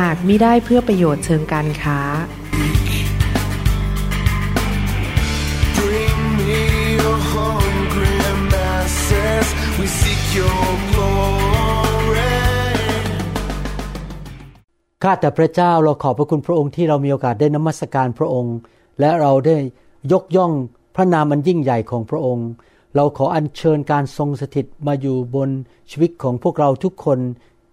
[0.00, 2.00] หากมิได้เพื่อประโยชน์เชิงการค้า
[5.78, 6.62] Bring me
[6.98, 8.16] your hungry
[8.52, 9.46] masses.
[9.78, 12.34] We seek your glory.
[15.02, 18.56] ข้าแต่พระเจ้าเราขอบพระคุณพระองค์ที่เรามีโอกาสได้นมัสการพระองค์
[19.00, 19.56] และเราได้
[20.12, 20.52] ยกย่อง
[20.96, 22.48] พระนามอันยิ่งใหญ่ของพระองค์
[22.96, 25.50] เราขออัญเชิญการทรงสถิตมาอยู่บน
[25.90, 27.18] ชีวิตของพวกเราทุกคน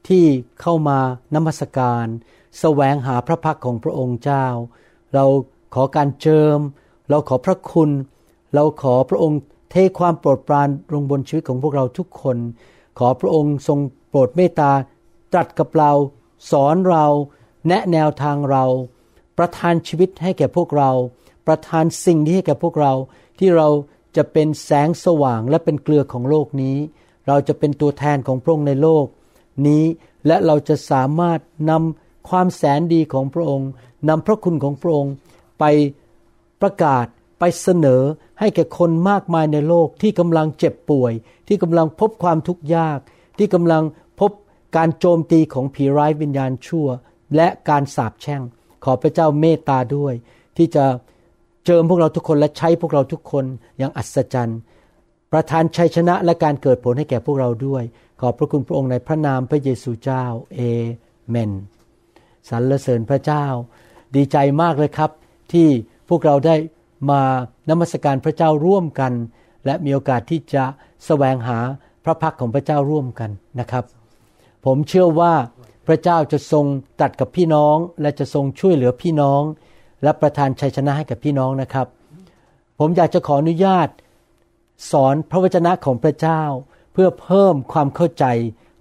[0.07, 0.25] ที่
[0.61, 0.99] เข้ามา
[1.35, 2.05] นมัสการ
[2.59, 4.45] แสวงหาพระพักของพระองค์เจ้า
[5.13, 5.25] เรา
[5.73, 6.59] ขอการเจิม
[7.09, 7.89] เราขอพระคุณ
[8.53, 9.39] เราขอพระองค์
[9.71, 12.37] เทความโปรดปรานลงบนชีวิตของพวกเราทุกคน
[12.99, 14.71] ขอพระองค์ทรงโปรดเมตตา
[15.31, 15.91] ตรัสกับเรา
[16.51, 17.05] สอนเรา
[17.67, 18.65] แนะแนวทางเรา
[19.37, 20.91] ประทานชีวิตให้แก่พวกเรา
[21.47, 22.93] ประทานสิ่งที่ให้แก่พวกเรา
[23.39, 23.67] ที่เรา
[24.17, 26.77] จะเป็นแสงสว่างและเป็นเกลือของโลกนี้
[27.27, 29.05] เราจะเป็นตัวแทนของพระองค์ในโลก
[29.67, 29.83] นี้
[30.27, 33.69] และเราจะสามารถนำความแสนดีของพระองค์
[34.09, 35.13] นำพระคุณของพระองค์
[35.59, 35.63] ไป
[36.61, 37.05] ประกาศ
[37.39, 38.01] ไปเสนอ
[38.39, 41.13] ให้แก่คนมากมายในโลกที่กำลังเจ็บป่วย
[41.47, 42.99] ที่กำลังพบความทุกข์ยาก
[43.37, 43.83] ที่กำลัง
[44.19, 44.31] พบ
[44.77, 46.87] การโจมตีของผีร้ายวิญญาณชั่ว
[47.35, 48.41] และการสาปแช่ง
[48.83, 50.13] ขอพระเจ้าเมตตาด้วย
[50.57, 50.85] ที่จะ
[51.65, 53.45] เจิมพวกเราทุกคนและใช้พวกเราทุกคน
[53.77, 54.59] อย่างอัศจรรย์
[55.31, 57.83] ประทานชัยชนะและการเกิดผลให้แก่พวกเราด้วย
[58.19, 60.23] ขอบพระคุณพระองค์ในพระนามพระเยซูเจ้า
[60.55, 60.59] เอ
[61.29, 61.51] เมน
[62.49, 63.45] สรรเสริญพระเจ้า
[64.15, 65.11] ดีใจมากเลยครับ
[65.53, 65.67] ที่
[66.09, 66.55] พวกเราได้
[67.09, 67.21] มา
[67.69, 69.13] นมัสการพระเจ้าร่วมกัน
[69.65, 70.63] และมีโอกาสที่จะ
[71.05, 71.59] แสวงหา
[72.03, 73.29] พระพักของพระเจ้าร่วมกัน
[73.59, 73.85] นะครับ
[74.65, 75.33] ผมเชื่อว่า
[75.87, 76.65] พระเจ้าจะทรง
[77.01, 79.41] ตัดกับพี่น้อง และจะทรงช่วยเหลือพี่น้อง
[80.03, 81.87] และประทานชัยชนะให้กับพี่น้องนะครับ
[82.79, 83.89] ผมอยากจะขออนุญาต
[84.91, 86.41] สอนพระวจนะของพระเจ้า
[86.93, 88.25] เพื่อเพิ่มความเข้าใจ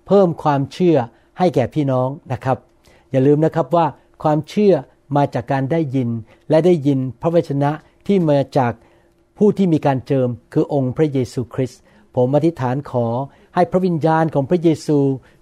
[0.06, 0.96] เพิ่มความเชื่อ
[1.38, 2.58] ให้แก่พี่น้องนะครับ
[3.10, 3.86] อย่าลืมนะครับว่า
[4.22, 4.74] ความเชื่อ
[5.16, 6.08] มาจากการได้ยิน
[6.50, 7.70] และได้ยินพระวจนะ
[8.06, 8.72] ที่มาจาก
[9.38, 11.80] ผู้ที่มีการเจิมคือองค์พระเยซูคริสต์
[12.16, 13.06] ผมอธิษฐานขอ
[13.54, 14.98] ให้พระวิญญาณของพระเยซู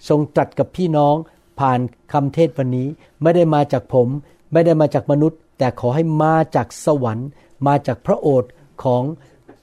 [0.08, 1.16] ทรงตรัสกับพี่น้อง
[1.60, 1.80] ผ่าน
[2.12, 2.88] คำเทศวันนี้
[3.22, 4.08] ไม่ได้มาจากผม
[4.52, 7.28] ไม่ได้มาจากมนุษย์ แต่ขอให้มาจากสวรรค์
[7.66, 8.50] มาจากพระโอษฐ์
[8.84, 9.02] ของ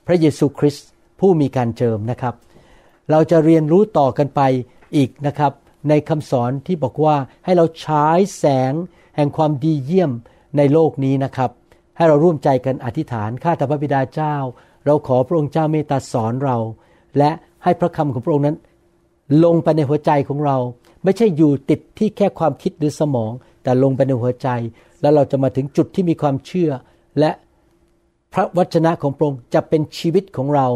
[0.08, 0.88] พระเยซูคริสต์
[1.20, 2.36] ผู้มีการเจิมนะครับ
[3.12, 4.42] เราจะเรียนรู้ต่อกันไป
[4.96, 5.52] อีกนะครับ
[5.90, 7.16] ในคำสอนที่บอกว่า
[7.46, 8.06] ให้เราใช้
[8.40, 8.74] แสง
[9.16, 10.12] แห่งความดีเยี่ยม
[10.58, 11.52] ในโลกนี้นะครับ
[11.98, 14.36] ให้เราร่วมใจกันอธิษฐานข้าแต่พระบิดาเจ้า
[14.86, 16.58] เราขอพระองค์เจ้าเมตตาสอนเรา
[17.18, 17.32] และ
[17.64, 18.58] ให้พระคำของพระองค์นั้น
[19.44, 20.58] ลงไปในหัวใจของเรา
[21.04, 23.32] ไม่ใช่อยู่ติดที่แค่ความคิดหรือสมอง
[23.64, 24.48] แต่ลงไปในหัวใจ
[25.02, 26.72] แล้วเราจะมาถึงจุดที่มีความเชื่อ
[27.20, 27.32] และ
[28.34, 30.68] พระวจนะของพระองค์จะเป็นชีวิตของเรา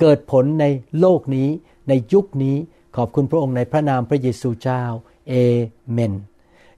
[0.00, 0.64] เกิดผลใน
[1.00, 1.48] โลกนี้
[1.88, 2.56] ในยุคนี้
[2.96, 4.82] ขอบคุณพระองค์ในพระนามพระเยซูเจ้า
[5.28, 5.34] เอ
[5.92, 6.12] เมน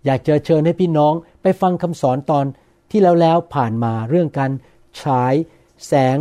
[0.05, 2.45] อยากจะเชิญให้พี่น้องไปฟังคำสอนตอน
[2.91, 4.51] ที่แล้วแล้วผ่านมาเรื่องการ
[5.01, 5.35] ฉาย
[5.87, 6.19] แสง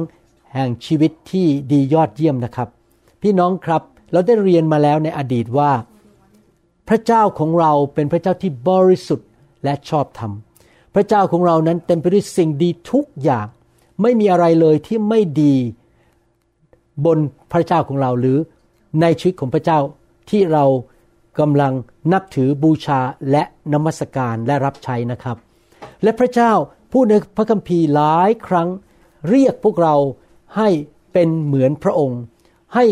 [0.54, 2.70] แห่งชีวิตที่ดียอดเยี่ยมนะครับ
[3.22, 5.72] พี่น้องครับเราได้เรียนมาแล้วในอดีตว่า
[6.88, 9.28] พระเจ้าของเราเป็นพระเจ้าที่บริสุทธิ์
[9.64, 10.32] และชอบธรรม
[10.96, 13.48] พระเจ้าของเรานั้นเต็มไปด้วยสิ่งดีทุกอย่าง
[14.02, 15.56] ไม่มีอะไรเลยที่ไม่ดี
[17.06, 17.20] บน
[17.52, 18.38] พระเจ้าของเราหรือ
[19.02, 19.80] ในชีวิตของพระเจ้า
[20.30, 20.66] ที่เรา
[21.40, 21.74] กำลัง
[22.14, 23.00] นับถือบูชา
[23.32, 25.38] และนมัสการและรับใช้นะครับ
[26.04, 26.52] และพระเจ้า
[26.92, 28.70] พูดในพระคัมภีร์หลายครั้ง
[29.30, 29.96] เรียกพวกเรา
[30.58, 30.70] ให้
[31.14, 32.22] เป็นเหมือนพระองค์
[32.76, 32.86] ให้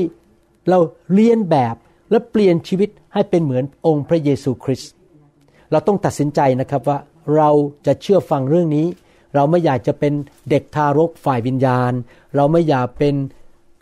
[0.70, 0.80] เรา
[1.12, 1.76] เลียนแบบ
[2.12, 4.92] และเปลี่ยนชีวิตให้เป็นเหมือนองค์พระเยซูคริสต์
[5.72, 6.98] เราต้องตัดสินใจนะครับว่า
[7.36, 7.50] เรา
[7.86, 8.88] จะเชื่อฟังเรื่องนี้
[9.36, 10.14] เราไม่อยากจะเป็น
[10.50, 11.92] เด็กทารกฝ่ายวิญญาณ
[12.36, 13.16] เราไม่อยากเป็น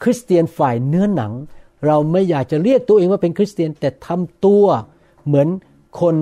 [0.02, 1.34] คริสเตียนฝ่ายเนื้อหนัง
[1.86, 4.66] เราไม่อยากจะเรียกตัวเองว่าเป็นคริสเตียนแต่ทำตัว
[5.26, 5.48] เหมือน
[6.02, 6.16] คน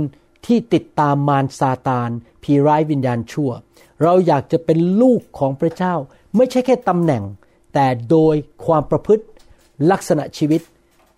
[0.45, 2.09] ที่ติดตามมารซาตาน
[2.43, 3.51] ผีร้ายวิญญาณชั่ว
[4.03, 5.93] เราอยากจะเป็นลูกของพระเจ้า
[6.35, 7.23] ไม่ใช่แค่ตำแหน่ง
[7.73, 8.35] แต่โดย
[8.65, 9.25] ความประพฤติ
[9.91, 10.61] ลักษณะชีวิต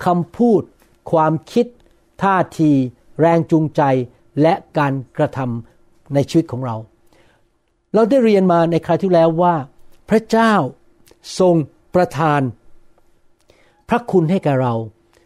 [0.06, 0.62] คำพูด
[1.12, 1.65] ความคิด
[2.24, 2.71] ท่าที
[3.19, 3.81] แรงจูงใจ
[4.42, 6.75] และการกระทำในชีวิตของเรา
[7.94, 9.56] เราได้เรียนมาในคราวที่แล้วว่า
[10.09, 10.54] พระเจ้า
[11.39, 11.56] ทรง
[11.97, 12.41] ประทาน
[13.89, 14.73] พระคุณให้แก่เรา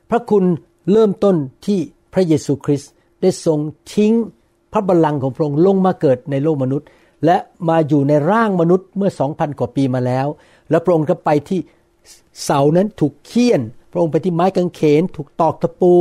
[0.09, 0.44] พระคุณ
[0.91, 1.35] เริ่มต้น
[1.65, 1.79] ที่
[2.13, 2.91] พระเยซูคริสต์
[3.21, 3.59] ได้ทรง
[3.94, 4.13] ทิ้ง
[4.73, 6.88] พระบัลลังก์ของพระองค์ลงมาเกิดในโลกมนุษย์
[7.25, 7.38] และ
[7.69, 10.27] มาอยู่ในร่างมนุษย์เมื่อ 2,000 กว่าปีมาแล้ว
[10.69, 11.59] แล้วพระองค์ก็ไปที่
[12.44, 15.94] เสานั้นถูกเคี่ยน พระองค์ไปที่ไม้กางเขน ถูกตอกตะปู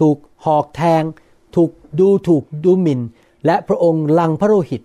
[0.00, 1.02] ถูกหอกแทง
[1.56, 1.70] ถูก
[2.00, 3.00] ดูถูกดูหมิ่น
[3.46, 4.82] และพระองค์ลังพระโลหิต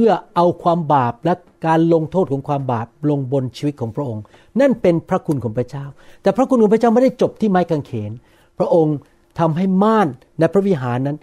[0.00, 1.34] พื่อเอาความบาปและ
[1.66, 4.22] การลงโทษของความบาปลงบนชีวิตของพระองค์
[4.60, 5.84] นั่นเป็นพระคุณของพระเจ้า
[6.22, 8.12] แต่พระคุณของพระเจ้าไม่ได้จบที่ไม้กางเขน
[8.58, 8.96] พระองค์
[9.38, 10.08] ทำให้ม่าน
[10.38, 11.16] ในพระวิหารนั้น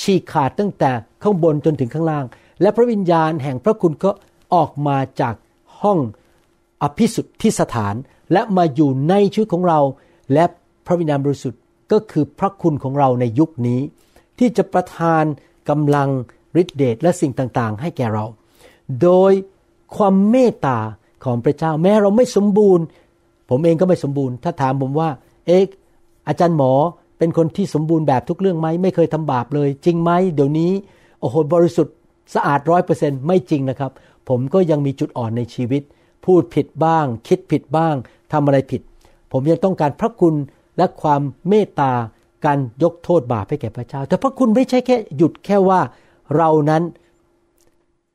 [0.00, 0.90] ฉีกขาดตั้งแต่
[1.22, 2.24] ข้างบนจนถึงข้างล่าง
[2.60, 4.10] และพระวิญญาณแห่งพระคุณก็
[4.54, 5.34] ออกมาจาก
[5.80, 5.98] ห้อง
[6.82, 7.94] อภิสุทธิสถาน
[8.32, 9.80] และมาอยู่ในชีวิตของเรา
[10.32, 10.44] และ
[10.86, 11.60] พระวิญญาณบริสุทธิ์
[11.92, 13.80] ก็คือพระคุณของเราในยุคนี้
[14.38, 15.24] ที่จะประทาน
[15.68, 16.08] กำลัง
[16.60, 18.24] ฤทธิเดชและสิ่งต่างๆ ให้แก่เรา
[19.02, 19.32] โดย
[19.96, 20.78] ความเมตตา
[21.24, 22.84] ของพระเจ้า แม้เราไม่สมบูรณ์
[23.50, 25.08] ผมเองก็ไม่สมบูรณ์ ถ้าถามผมว่า
[25.46, 25.64] เอ๊ะ
[26.28, 26.72] อาจารย์หมอ
[27.18, 30.72] เป็นคนที่สมบูรณ์แบบทุกเรื่องไหมไม่เคยทำบาปเลย จริงไหมเดี๋ยวนี้
[31.20, 31.94] โอ้โหบริสุทธิ์
[32.34, 33.92] สะอาดร้อยเปอร์เซ็นต์ไม่จริงนะครับ
[34.28, 35.82] ผมก็ยังมีจุดอ่อนในชีวิต
[36.24, 37.94] พูดผิดบ้าง คิดผิดบ้าง
[38.32, 38.82] ทำอะไรผิด
[39.32, 40.34] ผมยังต้องการพระคุณ
[40.76, 41.92] และความเมตตา
[42.44, 45.80] การยกโทษบาปให้แก่พระเจ้า แต่พระคุณไม่ใช่แค่หยุดแค่ว่า
[46.36, 46.82] เรานั้น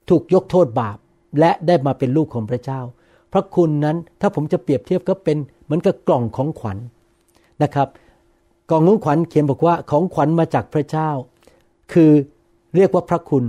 [0.10, 0.98] ถูกยกโทษบาป
[1.40, 2.82] และได้มาเป็นลูกของพระเจ้า
[3.34, 6.78] พระคุณนั้นถ้าผมจะเปรียบเทียบก็เป็นเหมือนกับกล่องของขวัญ
[7.64, 7.88] นะครับ
[8.70, 11.10] กล่องของขวัญเขียนบอกว่าของขวัญมาจากพระเจ้า
[11.94, 12.12] คือ
[12.76, 13.46] เรียกว่าพระคุณ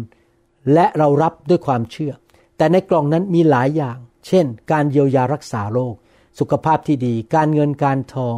[0.72, 2.12] และเรารับด้วยความเชื่อ
[2.56, 5.94] แต่ในกล่องนั้นมีหลายอย่าง เช่น การเยียวยารักษาโรค
[6.38, 8.36] สุขภาพที่ดี การเงินการทอง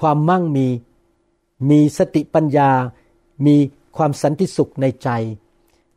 [0.00, 0.68] ความมั่งมี
[1.70, 2.70] มีสติปัญญา
[3.46, 3.56] มี
[3.96, 5.08] ความสันติสุขในใจ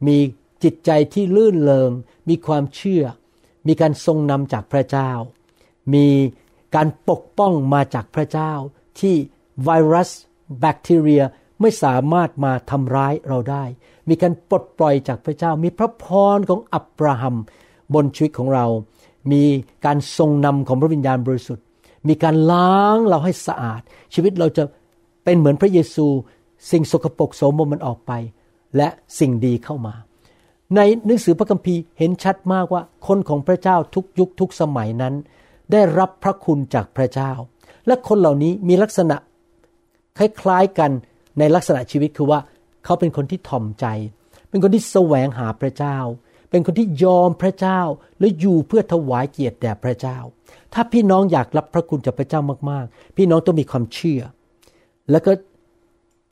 [0.07, 0.17] มี
[0.63, 1.91] จิตใจที่ลื่นเลง
[2.29, 3.03] มีความเชื่อ
[3.67, 5.11] มีการทรงนำจากพระเจ้า
[5.93, 6.07] มี
[6.75, 8.53] การปกป้องมาจากพระเจ้า
[8.99, 9.15] ที่
[9.63, 10.09] ไวรัส
[10.59, 11.23] แบคทีเรีย
[11.61, 13.63] ไม่สามารถมาทำร้ายเราได้
[14.09, 16.05] มีการปลดปล่อยจากพระเจ้า มีพระพ
[16.35, 17.35] รของอับราฮัม
[17.93, 18.65] บนชีวิตของเรา
[19.31, 19.43] มี
[19.85, 21.65] การทรงนำของพระวิญญาณบริสุทธิ์
[22.07, 23.81] มีการล้างเราให้สะอาด
[24.13, 24.63] ชีวิตเราจะ
[25.23, 26.07] เป็นเหมือนพระเยซู
[26.71, 28.11] สิ่งสกปรกโสมมมันออกไป
[28.77, 28.88] และ
[29.19, 29.95] สิ่งดีเข้ามา
[30.75, 35.13] ในหนังสือพระคัมภีร์เห็นชัดมากว่าคนของพระเจ้าทุกยุคทุกสมัยนั้น
[35.71, 37.31] ได้รับพระคุณจากพระเจ้า
[37.88, 39.16] และคนเหล่านี้มีลักษณะ
[40.18, 40.92] คล้ายๆกัน
[41.39, 42.39] ในลักษณะชีวิตคือว่า
[42.86, 43.86] เขาเป็นคนที่ถ่อมใจ
[44.50, 45.98] เป็นคนที่แสวงหาพระเจ้า
[46.50, 47.81] เป็นคนที่ยอมพระเจ้า
[48.19, 50.18] และอยู่เพื่อถวายเกียรติแด่พระเจ้า
[50.74, 54.21] ถ้าพี่น้องอยากรับพระคุณจากพระเจ้ามากๆ พี่น้องต้องมีความเชื่อ
[55.12, 55.31] แล้วก็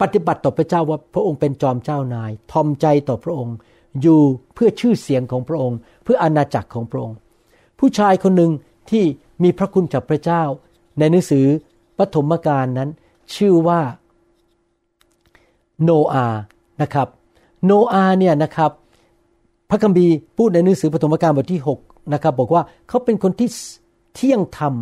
[0.02, 3.56] ปฏิบัติต่อพระเจ้าว่าพระองค์เป็นจอมเจ้านาย ทอมใจต่อพระองค์
[4.02, 4.22] อยู่
[4.54, 7.18] เพื่อชื่อเสียงของพระองค์ เพื่ออาณาจักรของพระองค์
[7.80, 8.52] ผู้ชายคนหนึ่ง
[8.90, 9.04] ที่
[9.44, 10.44] มีพระคุณจากพระเจ้า
[11.00, 11.46] ในหนังสือ
[11.98, 12.90] ปฐมกาลนั้น
[13.36, 13.82] ชื่อว่า
[15.84, 16.26] โนอา
[16.82, 17.08] นะครับ
[17.66, 18.72] โนอาเนี่ยนะครับ
[19.70, 23.50] พระคัมภีร์พูดในหนังสือปฐมกาลบทที่6นะครับบอกว่าเขาเป็นคนที่
[24.16, 24.74] เที่ยงธรรม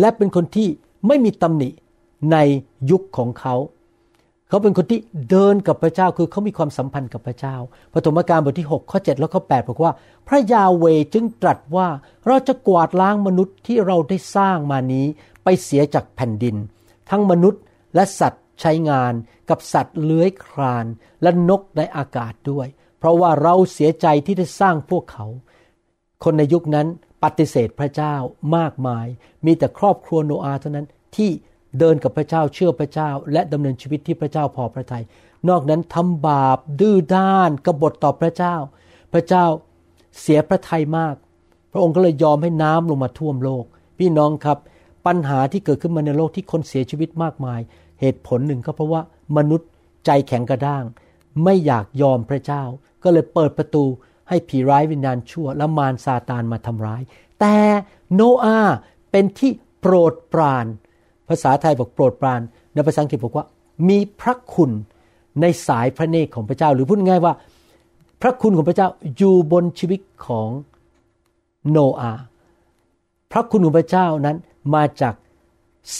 [0.00, 0.68] และเป็นคนที่
[1.06, 1.68] ไม่มีตำหนิ
[2.32, 2.36] ใน
[2.90, 3.54] ยุคของเขา
[4.48, 5.00] เขาเป็นคนที่
[5.30, 7.56] เดินกับพระเจ้าคือเขามีความสัมพันธ์กับพระเจ้า
[7.94, 9.92] ปฐมกาลบทที่6ข้อ7แล้วข้อ8บอกว่า
[10.28, 10.84] พระยาเว
[11.14, 11.88] จึงตรัสว่า
[12.26, 15.06] เราจะกวาดล้างมนุษย์ที่เราได้สร้างมานี้
[15.44, 16.56] ไปเสียจากแผ่นดิน
[17.10, 17.62] ทั้งมนุษย์
[17.94, 19.12] และสัตว์ใช้งาน
[19.50, 20.86] กับสัตว์เลื้อยคลาน
[21.22, 22.66] และนกในอากาศด้วย
[22.98, 25.26] เพราะว่าเราเสียใจที่ได้สร้างพวกเขา
[26.24, 26.86] คนในยุคนั้น
[27.22, 28.14] ปฏิเสธพระเจ้า
[28.56, 29.06] มากมาย
[29.46, 30.86] มีแต่ครอบครัวโนอาเท่านั้น
[31.16, 31.30] ที่
[31.78, 35.04] เดินกับพระเจ้าเชื่อพระเจ้า และดำเนินชีวิตที่พระเจ้าพอพระทยัย
[35.48, 38.54] นอกนั้นทำบาปดื้อด้านกบฏต่อพระเจ้า
[39.12, 39.44] พระเจ้า
[40.20, 41.14] เสียพระทัยมาก
[41.72, 43.64] พระองค์ก็เลยยอมให้น้ำลงมาท่วมโลก
[43.98, 44.58] พี่น้องครับ
[45.06, 47.60] ปัญหาที่เกิดขึ้นมาในโลกที่คนเสียชีวิตมากมาย
[48.00, 49.02] เหตุผลหนึ่งก็เพราะว่า
[49.36, 49.68] มนุษย์
[50.06, 50.84] ใจแข็งกระด้าง
[51.44, 52.62] ไม่อยากยอมพระเจ้า
[53.02, 53.84] ก็เลยเปิดประตู
[54.28, 57.02] ให้ผีร้ายวิญญาณชั่ว และมารซาตานมาทำร้าย
[57.40, 57.56] แต่
[58.14, 58.58] โนอา
[59.10, 60.66] เป็นที่โปรดปราน
[61.28, 62.40] ภาษาไทยบอกโปรดปราน
[62.74, 63.46] ในภาษาอังกฤษบอกว่า
[63.88, 64.70] มีพระคุณ
[65.40, 67.34] ในสายพระเนตรของพระเจ้า หรือพูดง่ายว่า
[68.22, 70.48] พระคุณของพระเจ้าอยู่บนชีวิตของ
[71.70, 72.12] โนอา
[73.32, 74.36] พระคุณของพระเจ้านั้น
[74.74, 75.14] มาจาก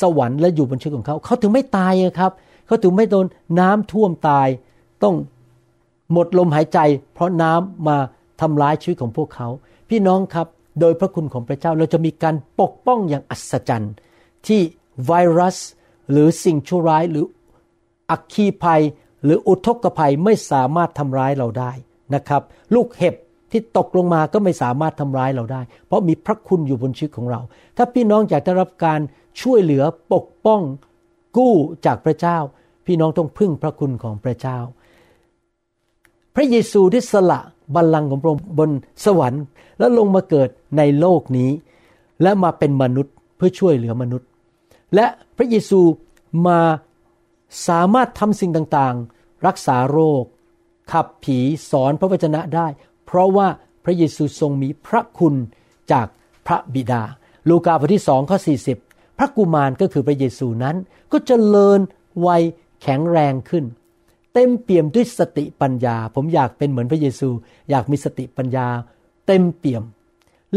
[0.00, 2.32] สวรรค์และอยู่บนชีวิตของเขา เขาถึงไม่ตายครับ
[2.66, 3.26] เขาถึงไม่โดน
[3.58, 4.48] น้ำท่วมตาย
[5.02, 5.14] ต้อง
[6.12, 6.78] หมดลมหายใจ
[7.14, 7.96] เพราะน้ำมา
[8.40, 9.48] ทำร้ายชีวิตของพวกเขา
[9.88, 10.46] พี่น้องครับ
[10.80, 13.92] โดยพระคุณของพระเจ้าเราจะมีการปกป้องอย่างอัศจรรย์
[14.46, 14.60] ที่
[15.04, 15.58] ไวรัส
[16.10, 17.24] หรือสิ่งชั่วร้ายหรือ
[18.10, 18.82] อัคคีภัย
[19.24, 21.72] หรืออุทกภัยไม่สามารถทำร้ายเราได้
[22.14, 22.42] นะครับ
[22.74, 23.14] ลูกเห็บ
[23.50, 27.40] ที่ตกลงมาก็ไม่สามารถทำร้ายเราได้ เพราะมีพระคุณอยู่บนชีวิตของเรา
[27.76, 29.00] ถ้าพี่น้องอยากได้รับการ
[29.40, 30.60] ช่วยเหลือปกป้อง
[31.36, 31.54] กู้
[31.86, 32.38] จากพระเจ้า
[32.86, 34.58] พี่น้องต้องพึ่งพระคุณของพระเจ้า
[36.34, 37.40] พระเยซูได้สละ
[37.74, 38.70] บัลลังก์ของพระองค์บน
[39.04, 39.44] สวรรค์
[39.78, 41.50] แล้วลงมาเกิดในโลกนี้
[42.22, 44.28] และมาเป็นมนุษย์เพื่อช่วยเหลือมนุษย์
[44.94, 45.80] และพระเยซู
[46.46, 46.60] มา
[47.68, 50.24] สามารถทำสิ่งต่างๆ รักษาโรค
[50.92, 51.38] ขับผี
[51.70, 52.66] สอนพระวจนะได้
[53.06, 53.48] เพราะว่า
[53.84, 55.34] พระเยซูทรงมีพระคุณ
[55.92, 56.06] จาก
[56.46, 57.02] พระบิดา
[57.48, 58.38] ลูกาบทที่สองข้อ
[58.78, 60.76] 40 พระกุมารก็คือพระเยซูนั้น
[61.12, 61.80] ก็จเจริญ
[62.26, 62.42] วัย
[62.82, 63.64] แข็งแรงขึ้น
[64.34, 67.28] เต็มเปี่ยมด้วยสติปัญญา ผมอยากเป็นเหมือนพระเยซู
[67.70, 68.66] อยากมีสติปัญญา
[69.26, 69.82] เต็มเปี่ยม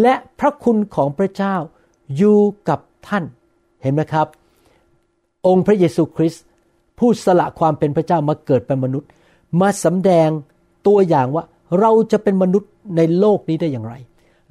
[0.01, 1.55] และพระคุณของพระเจ้า
[2.17, 3.23] อยู่กับท่าน
[3.81, 4.27] เห็นไหมครับ
[5.47, 6.43] องค์พระเยซูคริสต์
[6.99, 9.09] ผู้สละความเป็นพระเจ้ามาเกิดเป็นมนุษย์
[9.61, 10.29] มาสำแดง
[10.87, 11.43] ตัวอย่างว่า
[11.79, 13.93] เราจะเป็นมนุษย์ในโลกนี้ได้อย่างไร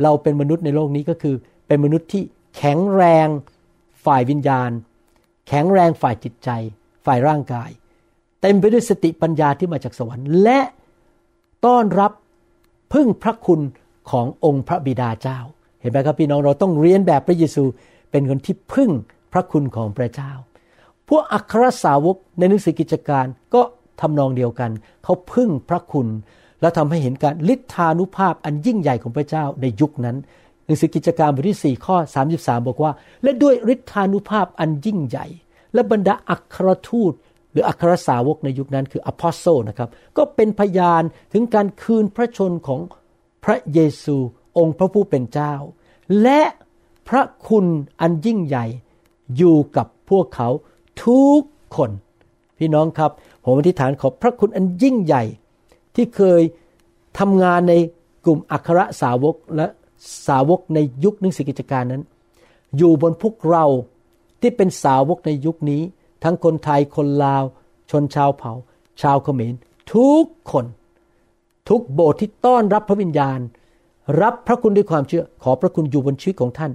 [0.02, 1.34] เราเป็นมนุษย์ในโลกนี้ก็คือ
[1.66, 2.22] เป็นมนุษย์ที่
[2.56, 3.28] แข็งแรง
[4.04, 4.70] ฝ่ายวิญญาณ
[5.48, 6.50] แข็งแรงฝ่ายจิตใจ
[7.06, 7.70] ฝ่ายร่างกาย
[8.40, 10.60] เต็มไปด้วยสติปัญญาที่มาจากสวรรค์ และ
[11.66, 12.12] ต้อนรับ
[12.92, 13.60] พึ่งพระคุณ
[14.10, 15.38] ขององค์พระบิดาเจ้า
[15.80, 17.64] เห็นไหมครับพี่น้องเราต้องเรียนแบบพระเยซู
[18.10, 18.90] เป็นคนที่พึ่ง
[19.32, 20.32] พระคุณของพระเจ้า
[21.08, 23.62] พวกอัครสาวกในหนังสือกิจการก็
[24.00, 24.70] ทำนองเดียวกัน
[25.04, 26.08] เขาพึ่งพระคุณ
[26.60, 30.16] และทำให้เห็นการฤทธานุภาพอันยิ่งใหญ่ของพระเจ้าในยุคนั้น
[30.66, 31.96] หนังสือกิจการบทที่4ข้อ
[32.32, 32.92] 33 บอกว่า
[33.22, 35.26] และด้วยฤทธานุภาพอันยิ่งใหญ่
[35.74, 37.12] และบรรดาอัครทูต
[37.52, 42.80] หรืออัครสาวกในยุคนั้นคืออพอสโซนะครับ ก็เป็นพยานถึงการคืนพระชนของ
[43.44, 44.16] พระเยซู
[44.58, 45.54] องค์พระผู้เป็นเจ้า
[46.22, 46.42] และ
[47.08, 47.66] พระคุณ
[48.00, 48.66] อันยิ่งใหญ่
[49.36, 50.48] อยู่กับพวกเขา
[51.04, 51.42] ทุก
[51.76, 51.90] คน
[52.58, 53.10] พี่น้องครับ
[53.44, 55.24] ผมอธิษฐานขอพระคุณอันยิ่งใหญ่
[55.94, 56.42] ที่เคย
[57.18, 57.74] ทำงานใน
[58.24, 59.66] กลุ่มอัครสาวกและ
[60.26, 62.02] สาวกในยุคหนังสือกิจการนั้น
[62.76, 63.64] อยู่บนพวกเรา
[64.40, 65.82] ที่เป็นสาวกในยุคนี้
[66.24, 67.44] ทั้งคนไทยคนลาว
[67.90, 68.52] ชนชาวเผ่า
[69.02, 69.54] ชาวเขมร
[69.94, 70.64] ทุกคน
[71.68, 73.38] ทุกโบสถ์ที่ต้อนรับพระวิญญาณ
[74.22, 76.70] รับพระคุณด้วยความเชื่อ ขอพระคุณอยู่บนชีวิตของท่าน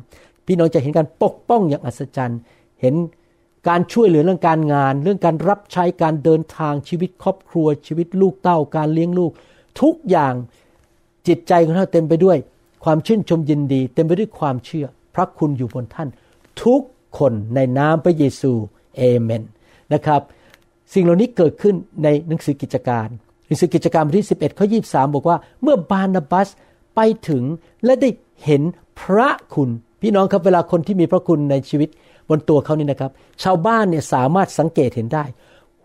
[0.46, 2.40] พี่น้องจะเห็นการปกป้องอย่างอัศจรรย์
[2.82, 2.96] เห็น
[3.68, 9.32] การช่วยเหลือเรื่องการงาน เรื่องการรับใช้การเดินทางชีวิตครอบครัว ชีวิตลูกเต้าการเลี้ยงลูก
[9.82, 10.34] ทุกอย่าง
[11.28, 12.38] จิตใจของท่านเต็มไปด้วย
[12.84, 14.86] ความชื่นชมยินดี เต็มไปด้วยความเชื่อ
[15.16, 16.10] พระคุณอยู่บนท่าน
[16.64, 16.82] ทุก
[17.18, 18.52] คนในนามพระเยซู
[18.98, 19.42] เอเมน
[19.94, 20.22] นะครับ
[20.94, 23.08] สิ่งเหล่านี้เกิดขึ้นในหนังสือกิจการ
[23.48, 26.50] หนังสือกิจการบทที่ 11ข้อ23 บอกว่า เมื่อบานาบัส
[26.96, 27.44] ไปถึง
[27.86, 28.10] และได้
[28.44, 28.62] เห็น
[29.02, 29.70] พระคุณ
[30.06, 31.90] พี่น้องครับเวลาคนที่มีพระคุณในชีวิต
[32.30, 33.12] บนตัวเขานี่นะครับ
[33.44, 35.24] ชาวบ้านเนี่ยสามารถสังเกตเห็นได้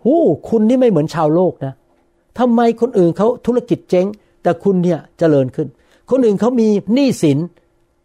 [0.02, 0.14] หู
[0.48, 1.72] คุณนี่ไม่เหมือนชาวโลกนะ
[2.38, 4.06] ทำไมคนอื่นเขาธุรกิจเจ๊ง
[4.42, 5.68] แต่คุณเนี่ยเจริญขึ้น
[6.10, 7.38] คนอื่นเขามีหนี้สิน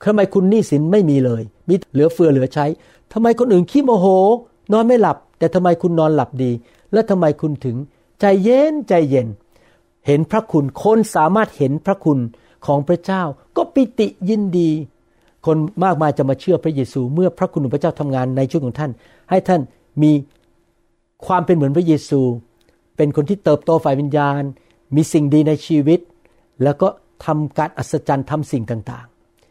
[0.06, 2.66] ทำไมคุณหนี้สินไม่มีเลย มีเหลือเฟือเหลือใช้
[3.14, 4.06] ทำไมคนอื่นขี้โมโห
[4.74, 6.52] นอนไม่หลับ แต่ทำไมคุณนอนหลับดี
[6.94, 7.76] และทำไมคุณถึง
[8.20, 9.28] ใจเย็นใจเย็น
[10.08, 12.20] เห็นพระคุณคนสามารถเห็นพระคุณ
[12.66, 13.24] ของพระเจ้า
[13.56, 14.72] ก็ปิติยินดี
[15.46, 18.92] คนมากมายจะมาเชื่อพระเยซู เมื่อพระคุณของพระเจ้าทำงานในชีวิตของท่าน
[19.30, 19.62] ให้ท่าน
[20.04, 20.12] มี
[21.26, 22.22] ความเป็นเหมือนพระเยซู
[22.98, 24.42] เป็นคนที่เติบโตฝ่ายวิญญาณ
[24.96, 26.00] มีสิ่งดีในชีวิต
[26.64, 26.88] แล้วก็
[27.26, 29.06] ทำการอัศจรรย์ทำสิ่งต่าง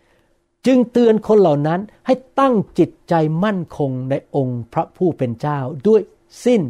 [0.09, 5.59] ๆ จึงเตือนคนเหล่านั้นให้ตั้งจิตใจมั่นคงในองค์พระผู้เป็นเจ้า
[5.89, 6.01] ด้วย
[6.45, 6.61] สิ้น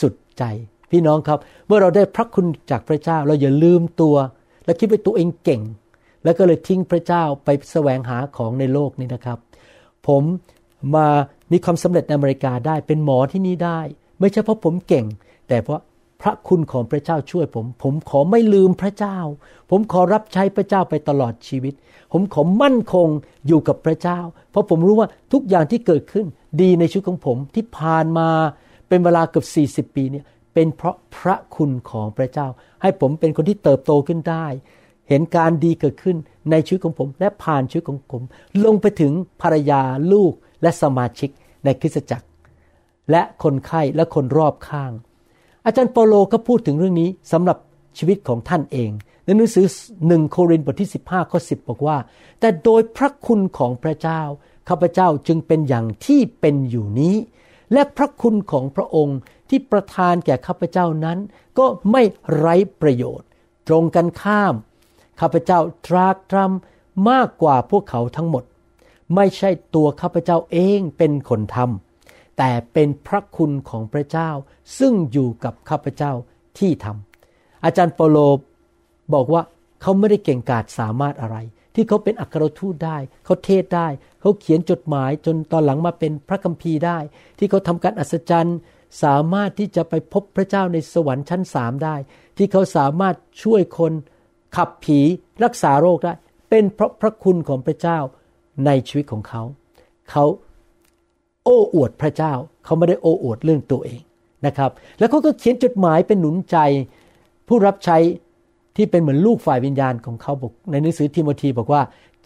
[0.00, 0.42] สุดใจ
[0.90, 4.16] พี่น้องครับ เมื่อเราได้พระคุณจากพระเจ้าเราอย่าลืมตัว
[4.64, 5.62] และคิดว่าตัวเองเก่ง
[6.28, 9.38] แล้วก็เลยทิ้งพระเจ้าไปแสวงหาของในโลกนี้นะครับ
[10.06, 10.22] ผม
[10.94, 11.06] มา
[11.52, 13.80] มีความสำเร็จในอเมริกาได้เป็นหมอที่นี่ได้
[14.20, 15.06] ไม่ใช่เพราะผมเก่ง
[15.48, 15.80] แต่เพราะ
[16.22, 19.18] พระคุณของพระเจ้าช่วยผม ผมขอไม่ลืมพระเจ้า
[19.70, 21.74] ผมขอรับใช้พระเจ้าไปตลอดชีวิต
[22.12, 23.08] ผมขอมั่นคง
[23.46, 24.18] อยู่กับพระเจ้า
[24.50, 26.26] เพราะผมรู้ว่าทุกอย่างที่เกิดขึ้น
[26.60, 28.28] ดีในชีวิตของผมที่ผ่านมา
[28.88, 29.44] เป็นเวลาเกือ
[29.84, 32.46] บ40 ปีเนี่ยเป็นเพราะพระคุณของพระเจ้า
[32.82, 34.46] ให้ผมเป็นคนที่เติบโตขึ้นได้
[35.08, 36.16] เห็นการดีเกิดขึ้น
[36.50, 38.22] ในชีวิตของผม และผ่านชีวิตของผม
[38.64, 39.12] ลงไปถึง
[39.42, 41.30] ภรรยาลูกและสมาชิก
[41.64, 42.26] ในคริสตจักร
[43.10, 44.92] และคนไข้และคนรอบข้าง
[45.64, 47.58] อาจารย์เปโลก็พูดถึงเรื่องนี้สำหรับ
[47.98, 48.90] ชีวิตของท่านเอง
[49.24, 49.66] ในหนังสือ
[50.06, 51.96] หนึ่งโครินธ์บทที่ 15ข้อ10 บอกว่า
[52.40, 54.22] แต่โดยพระคุณของพระเจ้า
[54.68, 57.16] ข้าพเจ้าจึงเป็นอย่างที่เป็นอยู่นี้
[57.72, 61.18] และพระคุณของพระองค์ที่ประทานแก่ข้าพเจ้านั้น
[61.58, 62.02] ก็ไม่
[62.36, 63.28] ไร้ประโยชน์
[63.68, 64.54] ตรงกันข้าม
[65.20, 68.44] ข้าพเจ้าตรากตรำมากกว่าพวกเขาทั้งหมด
[69.14, 74.30] ไม่ใช่ตัวข้าพเจ้าเองเป็นคนทำแต่เป็นพระคุณของพระเจ้า
[74.78, 76.12] ซึ่งอยู่กับข้าพเจ้า
[76.58, 78.18] ที่ทำอาจารย์เปโล
[79.14, 79.42] บอกว่า
[79.82, 81.36] เขาไม่ได้เก่งกาจสามารถอะไร
[81.74, 83.88] ที่เขาเป็นอัครทูตได้ เขาเทศได้
[84.20, 86.98] เขาเขียนจดหมายจนตอนหลังมาเป็นพระคัมภีร์ได้
[87.38, 88.58] ที่เขาทำการอัศจรรย์
[89.02, 91.96] สามารถที่จะไปพบพระเจ้าในสวรรค์ชั้นสามได้
[92.36, 93.92] ที่เขาสามารถช่วยคน
[94.56, 94.98] ขับผี
[95.44, 96.12] รักษาโรคได้
[96.50, 97.98] เป็นเพราะพระคุณของพระเจ้า
[98.66, 99.42] ในชีวิตของเขา
[100.10, 100.24] เขา
[101.44, 102.32] โอ้อวดพระเจ้า
[102.64, 104.00] เขาไม่ได้โอ้อวดเรื่องตัวเอง
[104.46, 106.56] นะครับ แล้วเขาก็เขียนจดหมายเป็นหนุนใจ
[107.48, 107.98] ผู้รับใช้
[108.76, 111.82] ที่เป็นเหมือนลูกฝ่ายวิญญาณของเขาบอกในหนังสือทิโมธีบอกว่า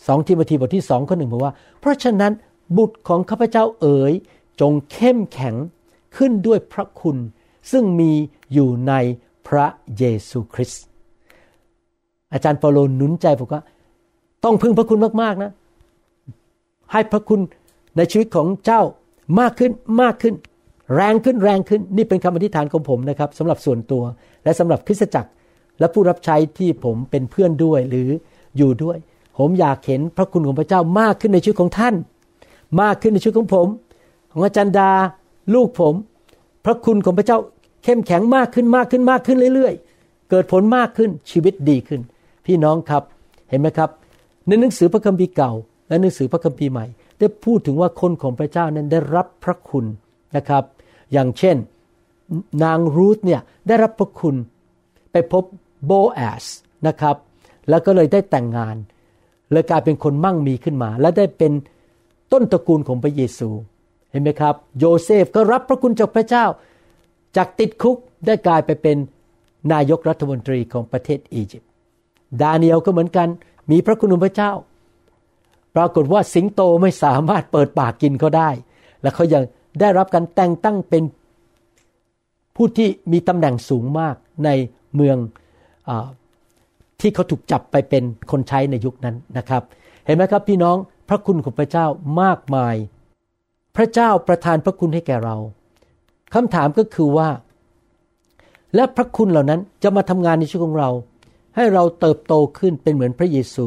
[0.07, 2.33] สองทิโมธีบทที่สองข้อหนึ่งบอกว่า เพราะฉะนั้น
[2.77, 4.13] บุตรของข้าพเจ้าเอ๋ย
[4.61, 5.55] จงเข้มแข็ง
[6.17, 7.17] ขึ้นด้วยพระคุณ
[7.71, 8.13] ซึ่งมี
[8.53, 8.93] อยู่ใน
[9.49, 9.67] พระ
[9.99, 10.85] เยซูคริสต์
[12.33, 13.63] อาจารย์เปาโลหนุนใจบอกว่า
[14.45, 15.51] ต้องพึ่งพระคุณมากๆนะ
[16.93, 17.41] ให้พระคุณ
[17.97, 18.83] ในชีวิตของเจ้า
[19.41, 19.71] มากขึ้น
[20.03, 20.35] มากขึ้น
[20.95, 24.03] แรงขึ้นแรงขึ้น นี่เป็นคำอธิษฐานของผมนะครับสำหรับส่วนตัว
[24.45, 25.31] และสำหรับคริสตจักร
[25.79, 28.09] และผู้รับใช้ที่ผมเป็นเพื่อนด้วยหรือ
[28.57, 28.97] อยู่ด้วย
[29.39, 31.95] ผมอยากเห็นพระคุณของพระเจ้ามากขึ้นในชีวิตของท่าน
[32.83, 33.67] มากขึ้นในชีวิตของผม
[34.33, 34.91] ของอาจารย์ดา
[35.55, 35.95] ลูกผม
[36.65, 37.39] พระคุณของพระเจ้า
[37.85, 42.01] เข้มแข็งมากขึ้นมากขึ้นมากขึ้นเรื่อย ๆ เกิดผลมากขึ้นชีวิตดีขึ้น
[42.47, 43.03] พี่น้องครับ
[43.49, 43.91] เห็นไหมครับ
[44.47, 45.53] ในหนังสือพระคัมภีร์เก่า
[45.89, 46.87] และหนังสือพระคัมภีร์ใหม่
[47.19, 49.85] ได้พูดถึงว่าคนของพระเจ้านั้นได้รับพระคุณ
[50.37, 50.65] นะครับ
[51.13, 51.57] อย่างเช่น
[52.65, 54.37] นางรูธเนี่ยได้รับพระคุณ
[55.13, 55.45] ไปพบ
[55.87, 56.45] โบแอส
[56.87, 57.17] นะครับ
[57.69, 58.77] แล้วก็เลยได้แต่งงาน
[59.53, 61.53] เลยกลายเป็นคนมั่งมีขึ้นมา และได้เป็น
[62.33, 63.49] ต้นตระกูลของพระเยซู
[64.11, 66.45] เห็นไหมครับ โยเซฟก็รับพระคุณจากพระเจ้า
[67.37, 67.97] จากติดคุก
[68.27, 68.97] ได้กลายไปเป็น
[69.73, 71.72] นายกรัฐมนตรีของประเทศอียิปต์
[72.41, 73.29] ดาเนียลก็เหมือนกัน
[73.71, 74.53] มีพระคุณของพระเจ้า
[75.77, 78.51] ปรากฏว่าสิงโตไม่สามารถเปิดปากกินเขาได้
[79.03, 79.43] และเขายัง
[79.81, 81.03] ได้รับการแต่งตั้งเป็น
[82.57, 84.49] ผู้ที่มีตำแหน่งสูงมากใน
[84.95, 85.17] เมือง
[85.89, 85.91] อ
[87.01, 89.63] ที่เขาถูกจับไปเป็นคนใช้ในยุคนั้นนะครับ
[90.07, 90.77] เห็นไหมครับพี่น้อง
[91.09, 91.87] พระคุณของพระเจ้า
[92.23, 92.75] มากมาย
[93.77, 95.37] พระเจ้าประทานพระคุณให้แก่เรา
[96.35, 97.29] คำถามก็คือว่า
[98.75, 100.91] และพระคุณเหล่านั้นจะมาทำงานในชีวิตของเรา
[101.57, 103.67] ให้เราเติบโตขึ้นเป็นเหมือนพระเยซู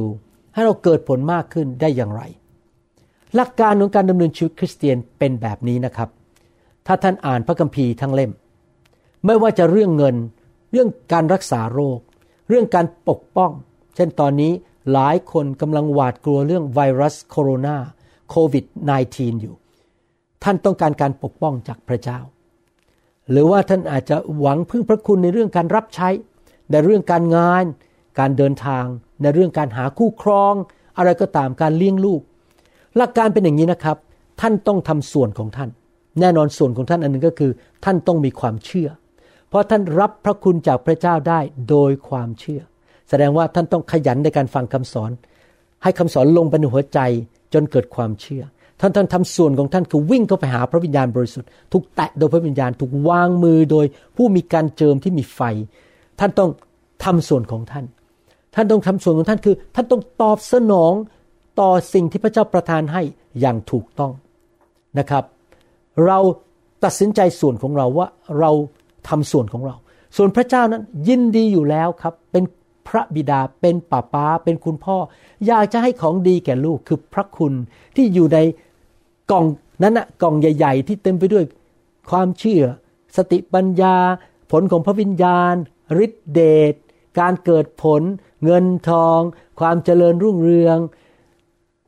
[0.54, 2.22] ให้เราเกิดผลมากขึ้นได้อย่างไร
[3.36, 6.10] หลักการของการดำเนินชีวิตคริสเตียนเป็นแบบนี้นะครับ
[6.88, 8.32] ถ้าท่านอ่านพระคัมภีร์ทั้งเล่ม
[9.26, 10.16] ไม่ว่าจะเรื่องเงิน
[10.72, 12.00] เรื่องการรักษาโรค
[12.50, 13.52] เรื่องการปกป้อง
[13.96, 14.52] เช่นตอนนี้
[14.92, 17.78] หลายคนกำลังหวาดกลัวเรื่องไวรัสโคโรนา
[18.30, 18.66] โควิด
[19.04, 19.56] -19 อยู่
[20.44, 22.20] ท่านต้องการการปกป้องจากพระเจ้า
[23.32, 26.10] หรือว่าท่านอาจจะหวังพึ่งพระคุณในเรื่องการรับใช้
[26.72, 27.64] ในเรื่องการงาน
[28.20, 28.86] การเดินทาง
[29.22, 30.54] ในเรื่องการหาคู่ครอง
[30.98, 32.22] อะไรก็ตามการเลี้ยงลูก
[32.98, 33.98] หลักการเป็นอย่างนี้นะครับ
[34.42, 35.70] ท่านต้องทำส่วนของท่าน
[36.20, 37.52] แน่นอนส่วนของท่านอันหนึงก็คือ
[37.86, 38.90] ท่านต้องมีความเชื่อ
[39.50, 42.62] เพราะท่านรับพระคุณจากพระเจ้าได้โดยความเชื่อ
[43.10, 45.12] แสดงว่าท่านต้องขยันในการฟังคำสอน
[45.84, 47.00] ให้คำสอนลงไปในหัวใจ
[47.54, 48.44] จนเกิดความเชื่อ
[48.80, 55.42] ท่านท่านทำส่วนของท่านคือวิ่งเข้าไปหาพระวิญญาณบริสุทธิ์ถูกแตะโดยพระวิญญาณถูกวางมือโดยผู้มีการเจิมที่มีไฟ
[56.20, 56.50] ท่านต้อง
[57.04, 57.86] ทำส่วนของท่าน
[58.56, 60.94] ท่านต้องทำส่วนของท่านคือ ท่านต้องตอบสนอง
[61.60, 63.02] ต่อสิ่งที่พระเจ้าประทานให้
[63.40, 64.12] อย่างถูกต้อง
[65.00, 65.24] นะครับ
[66.06, 66.20] เรา
[66.84, 68.08] ตัดสินใจส่วนของเราว่า
[68.40, 68.52] เรา
[69.10, 69.76] ทำส่วนของเรา
[70.18, 72.44] ส่วนพระเจ้านั้นยินดีอยู่แล้วครับ เป็น
[72.88, 74.98] พระบิดาเป็นป้าป้าเป็นคุณพ่อ
[75.46, 77.54] อยากจะให้ของดีแก่ลูกคือพระคุณ
[77.96, 78.40] ที่อยู่ใน
[79.32, 79.46] กล่อง
[79.84, 81.44] นั้นนะกล่องใหญ่ ๆ ที่เต็มไปด้วย
[82.10, 82.64] ความเชื่อ
[83.18, 83.96] สติปัญญา
[84.52, 85.56] ผลของพระวิญญาณ
[86.06, 86.74] ฤทธิเดช
[87.20, 88.02] การเกิดผล
[88.46, 89.20] เงินทอง
[89.60, 90.78] ความเจริญรุ่งเรือง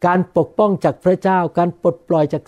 [0.05, 2.43] การปกป้องจากพระเจ้า การปลดปล่อยจาก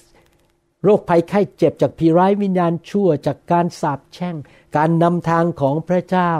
[0.83, 4.35] โรคภัยไข้เจ็บจากผีร้ายวิญญาณชั่ว จากการสาปแช่ง
[4.77, 6.31] การนำทางของพระเจ้า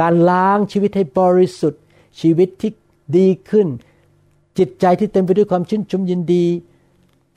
[0.00, 1.82] การล้างชีวิตให้บริสุทธิ์
[2.20, 2.72] ชีวิตที่
[3.16, 3.68] ดีขึ้น
[4.58, 6.44] จิตใจที่เต็มไปด้วยความชื่นชมยินดี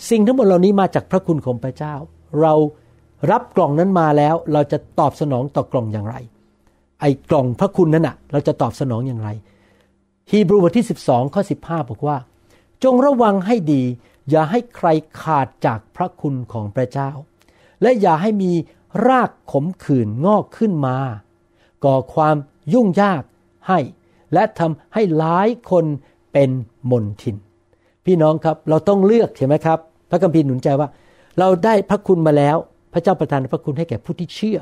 [0.10, 1.96] สิ่งทั้งหมดเหล่านี้มาจากพระคุณของพระเจ้า
[2.42, 2.54] เรา
[3.32, 6.16] รับกล่องนั้นมาแล้วเราจะตอบสนองต่อกล่องอย่างไร
[7.00, 9.30] ไอ้กล่องพระคุณนั้นอะเราจะตอบสนองอย่างไร
[10.32, 12.18] ฮีบรูบทที่ 12 ข้อ 15 บอกว่า
[12.84, 13.84] จงระวังให้ดี
[14.30, 14.88] อย่าให้ใคร
[15.22, 17.10] ขาดจากพระคุณของพระเจ้า
[17.82, 18.52] และอย่าให้มี
[19.08, 20.98] รากขมขื่นงอกขึ้นมา
[21.86, 22.36] ก่อความ
[22.74, 23.24] ยุ่งยาก
[23.68, 23.80] ให้
[24.34, 25.86] และทำให้หลายคน
[26.34, 26.50] เป็น
[26.92, 27.36] มนทิน
[28.06, 29.80] พี่น้องครับเราต้องเลือกใช่ไหมครับ
[30.10, 30.90] พระคัมภีร์หนุนใจว่า
[31.40, 32.58] เราได้พระคุณมาแล้ว
[32.94, 34.60] พระเจ้าประทานพระคุณให้แก่ผู้ที่เชื่อ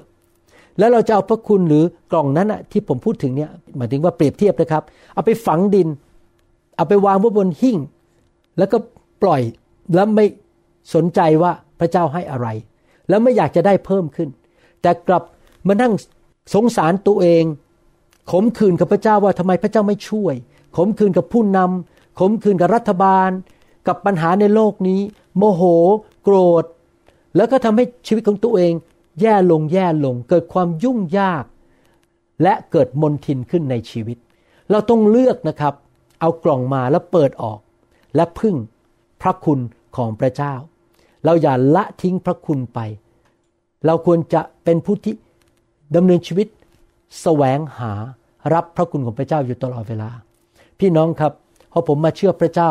[0.78, 5.88] แล้วเราจะเอาพระคุณหรือกล่องนั้นอะที่ผมพูดถึงเนี่ยหมายถึงว่าเปรียบเทียบนะครับ เอาไปฝังดิน
[6.76, 7.78] เอาไปวางไว้บนหิ้ง
[8.58, 8.78] แล้วก็
[9.22, 9.42] ปล่อย
[9.94, 10.26] แล้วไม่
[10.94, 12.48] สนใจว่าพระเจ้าให้อะไร
[13.10, 14.30] แล้วไม่อยากจะได้เพิ่มขึ้น
[14.82, 15.24] แต่กลับ
[15.68, 15.94] มานั่ง
[16.54, 17.44] สงสารตัวเอง
[18.32, 20.36] ขมขื่นกับพระเจ้าว่าทำไมพระเจ้าไม่ช่วย
[20.78, 23.30] ขมขื่นกับผู้นำขมขื่นกับรัฐบาล
[23.88, 25.02] กับปัญหาในโลกนี้
[25.38, 25.62] โมโห
[26.24, 26.64] โกรธ
[27.36, 28.74] แล้วก็ทำให้ชีวิตของตัวเอง
[29.21, 31.45] แย่ลงแย่ลงเกิดความยุ่งยาก
[32.43, 34.17] และเกิดมนทินขึ้นในชีวิต
[34.71, 35.74] เราต้องเลือกนะครับ
[36.19, 37.60] เอากล่องมาแล้วเปิดออก
[38.15, 38.56] และพึ่ง
[39.21, 39.60] พระคุณ
[39.95, 40.54] ของพระเจ้า
[41.26, 42.80] เราอย่าละทิ้งพระคุณไป
[43.86, 45.15] เราควรจะเป็นผู้ที่
[45.95, 46.47] ดำเนินชีวิต
[47.21, 47.93] แสวงหา
[48.54, 50.10] รับพระคุณของพระเจ้าอยู่ตลอดเวลา
[50.80, 51.34] พี่น้องครับ
[51.71, 52.69] พอผมมาเชื่อพระเจ้า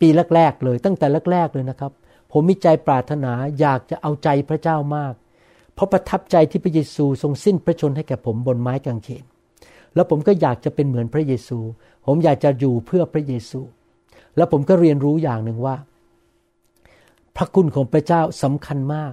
[0.00, 1.92] ปีแรก ๆ เลย ตั้งแต่แรก ๆ เลยนะครับ
[2.32, 5.14] ผมมีใจปรารถนาอยากจะเอาใจพระเจ้ามาก
[5.80, 9.24] ราะประทับใจที่พระเยซูทรงสิ้นพระชนให้แก่ผมบนไม้กางเขน
[9.94, 11.58] แล้วผมก็อยากจะเป็นเหมือนพระเยซู
[12.06, 13.60] ผมอยากจะอยู่เพื่อพระเยซู
[14.36, 15.76] แล้วผมก็เรียนรู้อย่างหนึ่งว่า
[17.36, 19.12] พระคุณของพระเจ้าสำคัญมาก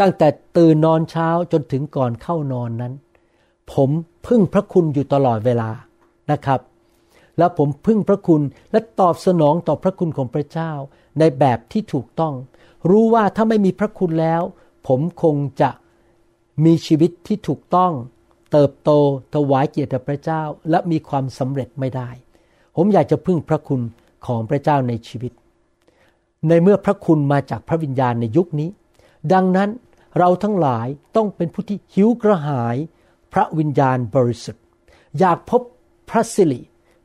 [0.00, 2.92] ตั้งแต่ตื่นนอนเช้าจนถึงก่อนเข้านอนนั้น
[3.72, 3.90] ผม
[4.26, 5.70] พึ่งพระคุณอยู่ตลอดเวลา
[6.30, 6.60] นะครับ
[7.38, 8.42] แล้วผมพึ่งพระคุณ
[8.72, 10.72] และตอบสนองต่อพระคุณของพระเจ้า
[11.18, 12.34] ในแบบที่ถูกต้อง
[12.90, 14.42] รู้ว่าถ้าไม่มีพระคุณแล้ว
[14.86, 15.70] ผมคงจะ
[16.64, 17.92] มีชีวิตที่ถูกต้อง
[18.52, 18.90] เติบโต
[19.34, 22.08] ถวายเกียรติพระเจ้าและมีความสำเร็จไม่ได้
[22.76, 23.80] ผมอยากจะพึ่งพระคุณ
[24.26, 25.32] ของพระเจ้าในชีวิต
[26.48, 28.68] ในเมื่อพระคุณมาจากพระวิญญาณในยุคนี้
[29.32, 29.70] ดังนั้น
[30.18, 32.76] เราทั้งหลายต้องเป็นผู้ที่หิวกระหาย
[33.32, 34.64] พระวิญญาณบริสุทธิ์
[35.18, 35.62] อยากพบ
[36.10, 36.60] พระสิริ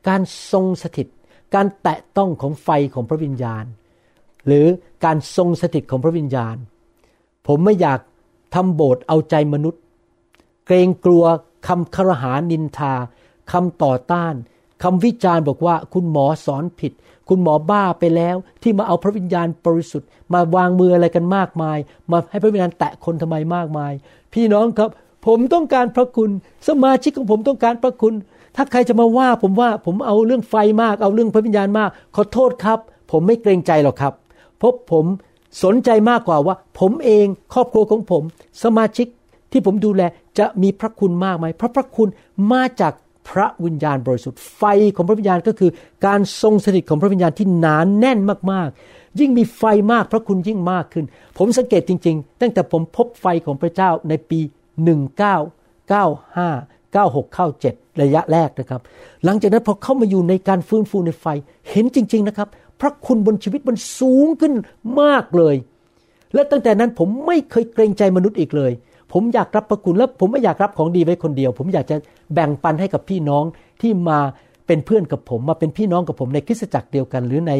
[0.08, 1.08] การทรงสถิต
[1.56, 3.66] การแตะต้องของไฟของพระวิญญาณ
[4.48, 4.66] หรือ
[5.06, 6.56] การทรงสถิตของพระวิญญาณ
[7.48, 8.00] ผมไม่อยาก
[8.54, 9.82] ทำโบสถ์เอาใจมนุษย์
[10.66, 11.24] เกรงกลัว
[11.68, 12.94] คำคารหานินทา
[13.52, 14.34] คำต่อต้าน
[14.84, 16.94] คำวิจารณ์บอกว่าคุณหมอสอนผิด
[17.30, 21.78] คุณหมอบ้าไปแล้วที่มาเอาพระวิญญาณบริสุทธิ์ มาวางมืออะไรกันมากมาย
[22.12, 23.94] มาให้พระวิญญาณแตะคนทำไมมากมาย
[24.34, 24.90] พี่น้องครับ
[25.28, 26.30] ผมต้องการพระคุณ
[26.68, 28.14] สมาชิกของผมต้องการพระคุณ
[28.56, 32.80] ถ้าใครจะมาว่าผมว่าผมเอาเรื่องไฟมาก เอาเรื่องพระวิญญาณมาก ขอโทษครับ
[33.12, 34.14] ผมไม่เกรงใจหรอกครับ
[34.58, 35.06] เพราะผม
[35.64, 38.24] สนใจมากกว่าว่า ผมเองครอบครัวของผม
[38.64, 39.08] สมาชิก
[39.52, 40.02] ที่ผมดูแล
[40.40, 42.10] จะมีพระคุณมากไหมเพราะพระคุณ
[42.52, 42.94] มาจาก
[43.30, 44.64] พระวิญญาณบริสุทธิ์ไฟ
[44.96, 45.72] ของพระวิญญาณก็คือ
[46.06, 48.20] การทรงสถิตของพระวิญญาณที่หนานแน่น
[48.52, 51.06] มากๆ ยิ่งมีไฟมากพระคุณยิ่งมากขึ้น
[51.38, 54.40] ผมสังเกตจริง ๆ ตั้งแต่ผมพบไฟของพระเจ้าในปี
[55.22, 55.32] 1995
[56.96, 58.82] 96เข้า7ระยะแรกนะครับ
[59.26, 61.26] หลังจากนั้นพอเข้ามาอยู่ในการฟื้นฟูในไฟ
[61.70, 62.48] เห็นจริง ๆนะครับ
[62.82, 64.54] พระคุณบนชีวิตมันสูงขึ้น
[65.02, 65.56] มากเลย
[66.34, 68.72] และตั้งแต่นั้นผมไม่เคยเกรงใจมนุษย์อีกเลย
[69.14, 71.96] ผมอยากรับพระคุณและผมไม่อยากรับของดีไว้คนเดียว ผมอยากจะ
[72.34, 73.44] แบ่งปันให้กับพี่น้อง
[73.82, 74.20] ที่มา
[74.68, 77.54] เป็นเพื่อนกับผม มาเป็นพี่น้องกับผมในคริสตจักรเดียวกัน หรือใน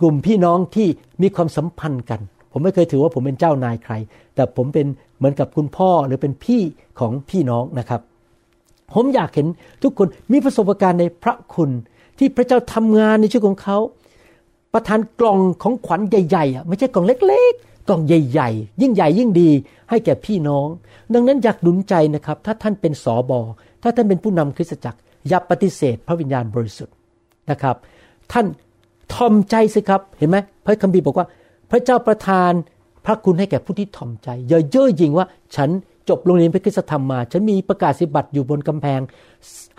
[0.00, 0.88] กลุ่มพี่น้องที่
[1.22, 2.20] มีความสัมพันธ์กัน
[2.52, 3.94] ผมไม่เคยถือว่าผมเป็นเจ้านายใคร
[4.34, 4.86] แต่ผมเป็น
[5.18, 6.62] เหมือนกับคุณพ่อหรือเป็นพี่
[7.00, 8.00] ของพี่น้องนะครับ
[8.94, 9.46] ผมอยากเห็น
[9.82, 11.70] ทุกคนมีประสบการณ์ในพระคุณ
[12.18, 13.78] ที่พระเจ้าทำงานในชีวิตของเขา
[14.72, 19.50] ประทานกล่องของขวัญใหญ่ๆอะไม่ใช่กล่องเล็กๆ กล่องใหญ่ ๆ ยิ่งใหญ่ยิ่งดี
[19.90, 20.66] ให้แก่พี่น้อง
[21.14, 23.40] ดังนั้นอยากหนุนใจนะครับ ถ้าท่านเป็นสอบอ
[23.82, 26.94] ถ้าท่านเป็นผู้นำคริสตจักร อย่าปฏิเสธพระวิญญาณบริสุทธิ์
[27.50, 27.76] นะครับ
[28.32, 28.46] ท่าน
[29.14, 31.26] ทอมใจสิครับเห็นไหมพระคัมภีร์บอกว่า
[31.70, 32.52] พระเจ้าประทาน
[33.04, 35.70] พระคุณให้แก่ผู้ที่ทอมใจ อย่าเย่อหยิ่งว่าฉัน
[36.08, 39.00] จบโรงเรียนพระคุณธรรมมา ฉันมีประกาศสิบัตรอยู่บนกำแพง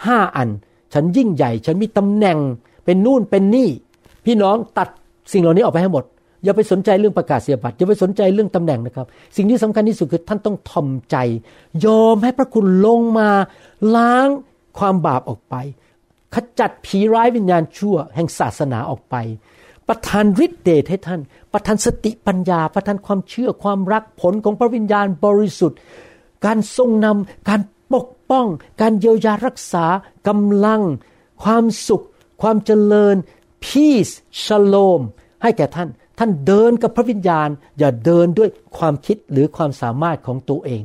[0.06, 0.50] ห้าอัน
[0.94, 2.38] ฉันยิ่งใหญ่ ฉันมีตำแหน่ง
[2.86, 3.70] เป็นนู่นเป็นนี่
[4.26, 4.88] พี่น้องตัด
[5.34, 6.04] สิ่งเหล่านี้ออกไปให้หมด
[6.44, 9.08] อย่าไปสนใจเรื่องประกาศเสียบัตรอย่าไปสนใจเรื่องตำแหน่งนะครับ
[9.38, 11.16] สิ่งที่สำคัญที่สุดคือท่านต้องทอมใจ
[11.86, 13.30] ยอมให้พระคุณลงมา
[13.96, 14.28] ล้าง
[14.80, 15.56] ความบาปออกไป
[16.34, 19.16] ขจัดผีร้ายวิญญาณชั่ว แห่งศาสนาออกไป
[19.88, 21.20] ประทานฤทธิเดชให้ท่าน
[21.54, 25.78] ประทานสติปัญญา ประทานความเชื่อความรักผลของพระวิญญาณบริสุทธิ์
[26.46, 27.62] การทรงนำการ
[27.94, 28.46] ปกป้อง
[28.82, 29.86] การเยียวยารักษา
[30.28, 30.82] กำลัง
[31.44, 32.06] ความสุข
[32.42, 33.16] ความเจริญ
[33.66, 35.02] peace shalom
[35.44, 40.84] ให้แก่ท่าน ท่านเดินกับพระวิญญาณ อย่าเดินด้วยความคิดหรือความสามารถของตัวเอง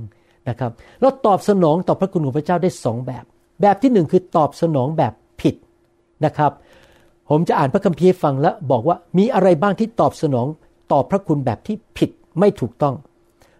[0.48, 3.24] นะครับแล้วตอบสนองต่อพระคุณของพระเจ้าได้สองแบบ
[3.60, 5.54] แบบที่หนึ่งคือตอบสนองแบบผิด
[6.24, 6.52] นะครับ
[7.30, 10.46] ผมจะอ่านพระคัมภีร์ฟังแล้วบอกว่ามีอะไรบ้างที่ตอบสนอง
[10.92, 12.94] ต่อพระคุณแบบที่ผิดไม่ถูกต้อง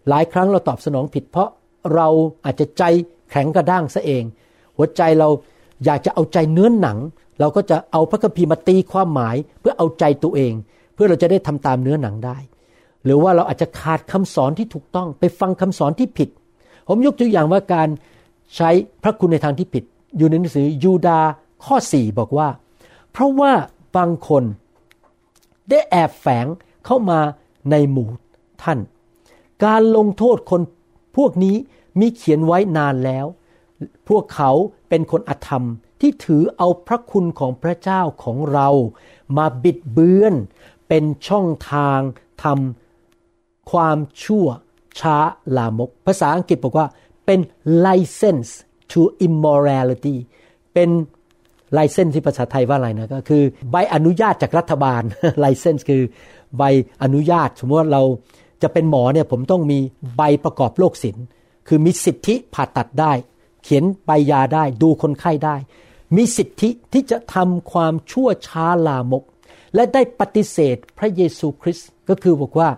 [0.09, 1.49] หลายครั้งเราตอบสนองผิด เพราะ
[1.95, 2.09] เรา
[2.45, 2.83] อาจจะใจ
[3.31, 4.25] แข็งกระด้างซะเอง
[4.77, 5.29] หัวใจเรา
[5.85, 6.99] อยากจะเอาใจเนื้อนหนัง
[7.41, 10.53] เราก็จะเอาพระคัมภีร์มาตีความหมายเพื่อเอาใจตัวเอง
[10.95, 12.39] เพื่อเราจะได้ทำตามเนื้อหนังได้
[13.05, 16.29] หรือว่าเราอาจจะขาดคำสอนที่ถูกต้องไปฟังคำสอนที่ผิด
[16.89, 17.89] ผมยกตัวอย่างว่าการ
[18.57, 18.71] ใช้
[19.03, 19.85] พระคุณในทางที่ผิด
[20.17, 21.21] อยู่ในหนังสือยูดา
[21.65, 22.49] ข้อ 4 บอกว่า
[23.13, 23.53] เพราะว่า
[23.97, 24.43] บางคน
[25.71, 26.47] ได้แอบแฝง
[26.87, 27.21] เข้ามา
[27.71, 28.09] ในหมู่
[28.63, 28.79] ท่าน
[29.65, 30.61] การลงโทษคน
[31.17, 31.57] พวกนี้
[32.01, 33.27] มีเขียนไว้นานแล้ว
[34.09, 34.51] พวกเขา
[34.89, 35.65] เป็นคนอธรรม
[36.01, 38.69] ที่ถือเอาพระคุณของพระเจ้าของเรา
[39.37, 40.35] มาบิดเบือน
[40.89, 42.01] เป็นช่องทาง
[42.45, 44.47] ทำความชั่ว
[45.01, 45.17] ช้า
[45.57, 46.87] ลามก ภาษาอังกฤษบอกว่า
[47.27, 47.41] เป็น
[47.87, 48.51] license
[48.93, 50.17] to immorality
[50.75, 50.91] เป็น
[51.77, 55.03] license ที่ภาษาไทยว่าอะไรนะก็คือใบอนุญาตจากรัฐบาล
[55.45, 56.03] license คือ
[56.59, 56.63] ใบ
[57.03, 58.03] อนุญาต สมมติว่าเรา
[58.63, 59.79] จะเป็นหมอเนี่ยผมต้องมี
[60.17, 61.25] ใบประกอบโรคศิลป์
[61.69, 63.13] คือมีสิทธิผ่าตัดได้
[63.65, 65.57] เขียนใบยาได้ดูคนไข้ได้
[66.15, 69.25] มีสิทธิที่จะทำความชั่วช้าลามก
[69.75, 72.69] และได้ปฏิเสธพระเยซูคริสต์ก็คือบอกว่า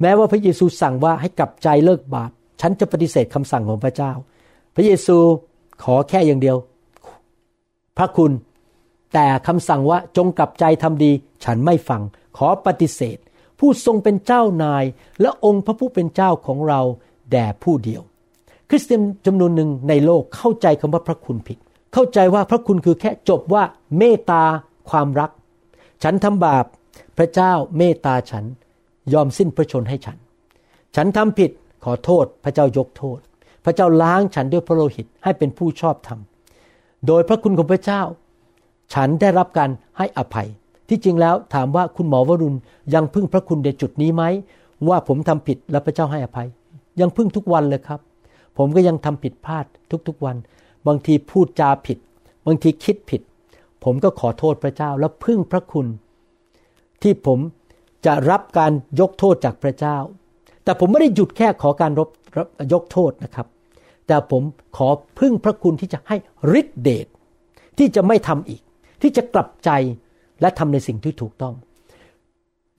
[0.00, 4.12] แม้ว่าพระเยซูสั่งว่าให้กลับใจเลิกบาป ฉันจะปฏิเสธคำสั่งของพระเจ้า
[4.74, 5.16] พระเยซู
[5.84, 6.56] ขอแค่อย่างเดียว
[7.98, 8.32] พระคุณ
[9.14, 11.12] แต่คำสั่งว่าจงกลับใจทำดี
[11.44, 12.02] ฉันไม่ฟัง
[12.36, 13.18] ขอปฏิเสธ
[13.58, 14.84] ผู้ทรงเป็นเจ้านาย
[15.20, 16.80] และองค์พระผู้เป็นเจ้าของเรา
[17.30, 18.02] แด่ผู้เดียว
[18.68, 21.58] คริสเตียนจำนวนหนึ่งในโลกเข้าใจคำว่าพระคุณผิด
[21.94, 23.64] เข้าใจว่าพระคุณคือแค่จบว่า
[23.98, 24.42] เมตตา
[24.90, 25.30] ความรัก
[26.02, 26.64] ฉันทำบาป
[27.18, 28.44] พระเจ้าเมตตาฉัน
[29.12, 30.18] ยอมสิ้นพระชนให้ฉัน
[30.96, 31.50] ฉันทำผิด
[31.84, 33.18] ขอโทษพระเจ้ายกโทษ
[33.64, 36.20] พระเจ้าล้างฉันด้วยพระโลหิตให้เป็นผู้ชอบธรรม
[37.06, 38.02] โดยพระคุณของพระเจ้า
[38.94, 40.48] ฉันได้รับการให้อภัย
[40.88, 42.58] ที่จริงแล้วถามว่าคุณหมอวรุณ
[42.94, 44.22] ยังพึ่งพระคุณในจุดนี้ไหม
[44.88, 46.48] ว่าผมทำผิดแล้วพระเจ้าให้อภัย
[47.00, 48.00] ยังพึ่งทุกวันเลยครับ
[48.58, 49.64] ผมก็ยังทำผิดพลาด
[50.08, 50.36] ทุกๆวัน
[50.86, 51.98] บางทีพูดจาผิด
[52.46, 53.22] บางทีคิดผิด
[53.84, 55.86] ผมก็ขอโทษพระเจ้าแล้วพึ่งพระคุณ
[57.02, 57.38] ที่ผม
[58.06, 59.96] จะรับการยกโทษจากพระเจ้า
[60.64, 63.46] แต่ผมไม่ได้หยุดแค่ขอการรบรับยกโทษนะครับ
[64.06, 64.42] แต่ผม
[64.76, 66.16] ขอพึ่งพระคุณที่จะให้
[66.60, 67.06] ฤทธิเดช
[67.78, 68.62] ที่จะไม่ทำอีก
[69.02, 69.70] ที่จะกลับใจ
[70.40, 71.54] และทำในสิ่งที่ถูกต้อง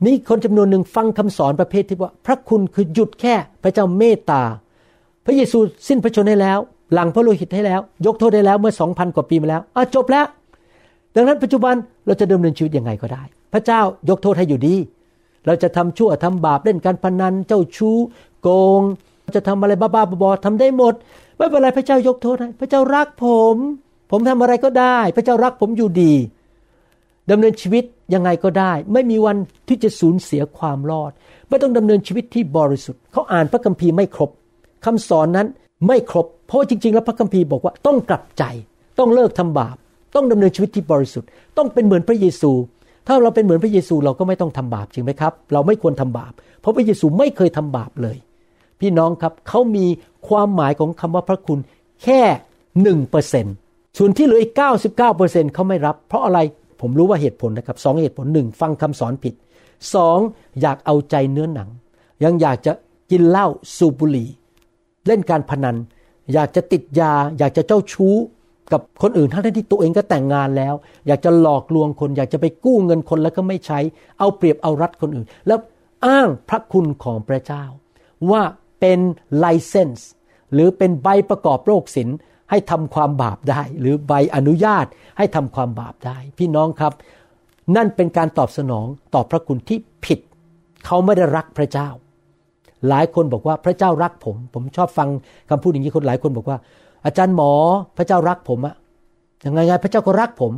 [0.05, 4.43] มีคนจำนวนหนึ่งฟังคำสอนประเภทที่ว่า พระคุณคือหยุดแค่พระเจ้าเมตตา
[5.25, 6.59] พระเยซูสิ้นพระชนให้แล้ว
[6.93, 10.26] หลังพระโลหิตให้แล้ว ยกโทษได้แล้วเมื่อสองพันกว่าปีมาแล้วอะจบแล้ว
[11.15, 14.76] ดังนั้นปัจจุบันเราจะดำเนินชีวิตยังไงก็ได้ พระเจ้ายกโทษให้อยู่ดี
[15.45, 17.98] เราจะทำชั่วทำบาปเล่นการพนันเจ้าชู้
[18.41, 18.82] โกง
[19.36, 20.93] จะทำอะไรบ้าๆบอๆทำได้หมด
[21.38, 23.56] ไม่เป็นไรพระเจ้ายกโทษให้พระเจ้ารักผม
[24.12, 26.13] ผมทำอะไรก็ได้ พระเจ้ารักผมอยู่ดี
[27.32, 31.12] ดำเนินชีวิตยังไงก็ได้ ไม่มีวันที่จะสูญเสียความรอด
[31.50, 34.30] ไม่ต้องดำเนินชีวิตที่บริสุทธิ์เขาอ่านพระคัมภีร์ไม่ครบ
[34.86, 35.48] คำสอนนั้น
[35.88, 38.43] ไม่ครบ เพราะจริง ๆ แล้วพระคัมภีร์บอกว่าต้องกลับใจ
[38.99, 39.75] ต้องเลิกทำบาป
[40.15, 42.51] ต้องดำเนินชีวิตที่บริสุทธิ์ ต้องเป็นเหมือนพระเยซู
[43.07, 48.17] ถ้าเราเป็นเหมือนพระเยซูเราก็ไม่ต้องทำบาปจริงไหมครับ เราไม่ควรทำบาป เพราะพระเยซูไม่เคยทำบาปเลย
[48.79, 49.85] พี่น้องครับเขามี
[50.27, 51.59] ความหมายของคำว่าพระคุณ
[52.03, 52.21] แค่
[52.81, 53.45] หนึ่งเปอร์เซ็น
[53.97, 56.39] ส่วนที่เหลืออีกเก้าสิบเก้าเปอร์เซ็นเขาไม่รับ เพราะอะไร
[56.81, 59.33] ผมรู้ว่าเหตุผลนะครับสองเหตุผลหนึ่งฟังคำสอนผิด
[59.93, 60.19] สอง
[60.61, 61.69] อยากเอาใจเนื้อหนัง
[62.23, 62.71] ยังอยากจะ
[63.11, 64.29] กินเหล้าสูบบุหรี่
[65.07, 65.75] เล่นการพนัน
[66.33, 68.15] อยากจะติดยา อยากจะเจ้าชู้
[68.71, 70.73] กับคนอื่นทั้งที่ตัวเองก็แต่งงานแล้ว
[71.07, 73.79] อยากจะหลอกลวงคน อยากจะไปกู้เงินคนแล้วก็ไม่ใช้
[74.19, 75.59] เอาเปรียบเอารัดคนอื่น แล้ว
[76.05, 77.63] อ้างพระคุณของพระเจ้า
[78.31, 78.41] ว่า
[78.79, 78.99] เป็น
[79.37, 80.09] ไลเซนส์
[80.53, 82.09] หรือเป็นใบประกอบโรคศิล
[82.49, 84.85] ให้ทำความบาปได้ หรือใบอนุญาต
[85.17, 86.93] ให้ทำความบาปได้ พี่น้องครับ
[87.75, 90.19] นั่นเป็นการตอบสนองต่อพระคุณที่ผิด
[90.85, 91.89] เขาไม่ได้รักพระเจ้า
[92.89, 95.07] หลายคนบอกว่าพระเจ้ารักผม ผมชอบฟัง
[95.49, 96.57] คำพูดอย่างนี้คนหลายคนบอกว่า
[97.05, 97.51] อาจารย์หมอ
[97.97, 98.75] พระเจ้ารักผมอะ
[99.45, 100.51] ยังไงไงพระเจ้าก็รักผม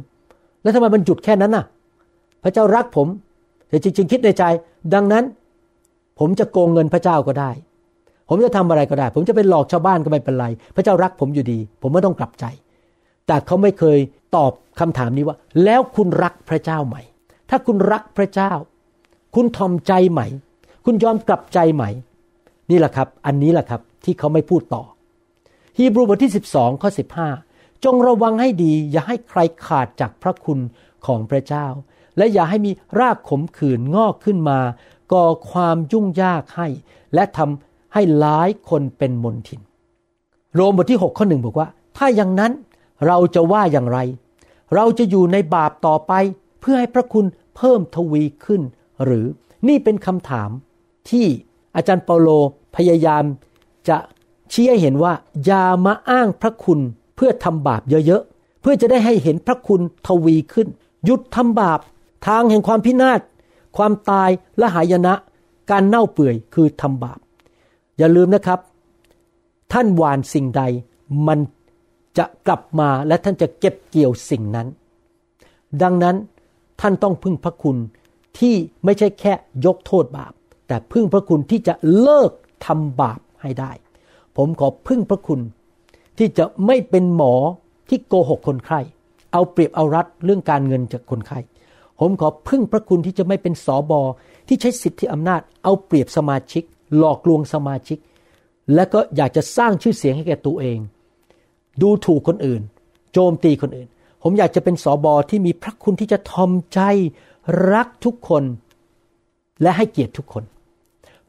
[0.61, 1.65] แล้วทำไมมันหยุดแค่นั้นน่ะ
[2.43, 3.07] พระเจ้ารักผม
[3.69, 4.43] แต่จริง ๆ คิดในใจ
[4.93, 5.23] ดังนั้น
[6.19, 7.51] ผมจะโกงเงินพระเจ้าก็ได้
[8.29, 12.45] ผมจะทำอะไรก็ได้ ผมจะไปหลอกชาวบ้านก็ไม่เป็นไร พระเจ้ารักผมอยู่ดี ผมไม่ต้องกลับใจ
[13.27, 13.99] แต่เขาไม่เคย
[14.35, 16.97] ตอบคำถามนี้ว่า แล้วคุณรักพระเจ้าไหม
[17.49, 18.51] ถ้าคุณรักพระเจ้า
[19.35, 20.21] คุณทอมใจไหม
[20.89, 21.83] คุณยอมกลับใจไหม
[22.69, 24.83] นี่แหละครับ อันนี้แหละครับที่เขาไม่พูดต่อ
[25.77, 26.89] ฮีบรูบทที่ 12 ข้อ
[27.35, 30.59] 15 จงระวังให้ดี อย่าให้ใครขาดจากพระคุณ
[31.05, 31.67] ของพระเจ้า
[32.17, 34.59] และอย่าให้มีรากขมขื่นงอกขึ้นมา
[35.13, 36.67] ก่อความยุ่งยากให้
[37.13, 39.61] และทำให้หลายคนเป็นมนทิน
[40.55, 42.51] โรมบทที่ 6 ข้อหนึ่งบอกว่า ถ้าอย่างนั้น
[43.07, 43.99] เราจะว่าอย่างไร
[44.75, 46.13] เราจะอยู่ในบาปต่อไป
[46.61, 48.61] เพื่อให้พระคุณเพิ่มทวีขึ้น
[49.03, 49.25] หรือ
[49.67, 50.51] นี่เป็นคำถาม
[51.09, 51.27] ที่
[51.75, 52.29] อาจารย์เปาโล
[52.75, 53.23] พยายาม
[53.89, 53.97] จะ
[54.51, 55.13] ชี้ให้เห็นว่า
[55.45, 56.79] อย่ามาอ้างพระคุณ
[57.15, 60.67] เพื่อทำบาปเยอะๆ เพื่อจะได้ให้เห็นพระคุณทวีขึ้น
[61.05, 61.79] หยุดทำบาป
[62.27, 63.21] ทางแห่งความพินาศ
[63.77, 65.13] ความตายและหายนะ
[65.71, 67.19] การเน่าเปื่อยคือทำบาป
[67.97, 68.59] อย่าลืมนะครับ
[69.73, 70.61] ท่านหวานสิ่งใด
[71.27, 71.39] มัน
[72.17, 74.67] จะกลับมาและท่านจะเก็บเกี่ยวสิ่งนั้น
[75.81, 76.15] ดังนั้น
[76.81, 77.77] ท่านต้องพึ่งพระคุณ
[78.39, 79.33] ที่ไม่ใช่แค่
[79.65, 80.33] ยกโทษบาป
[80.67, 82.31] แต่พึ่งพระคุณที่จะเลิก
[82.65, 83.71] ทำบาปให้ได้
[84.37, 85.39] ผมขอพึ่งพระคุณ
[86.17, 87.33] ที่จะไม่เป็นหมอ
[87.89, 88.79] ที่โกหกคนไข้
[89.31, 91.39] เอาเปรียบเอารัดเรื่องการเงินจากคนไข้
[91.99, 94.01] ผมขอพึ่งพระคุณที่จะไม่เป็นสอบอ
[94.47, 96.63] ที่ใช้สิทธิอำนาจ เอาเปรียบสมาชิก
[96.97, 97.97] หลอกลวงสมาชิก
[98.73, 100.79] และก็อยากจะสร้างชื่อเสียงให้แก่ตัวเอง
[101.81, 102.61] ดูถูกคนอื่น
[103.13, 103.87] โจมตีคนอื่น
[104.23, 106.79] ผมอยากจะเป็นสอบอที่มีพระคุณที่จะทอมใจ
[107.73, 108.43] รักทุกคน
[109.61, 110.43] และให้เกียรติทุกคน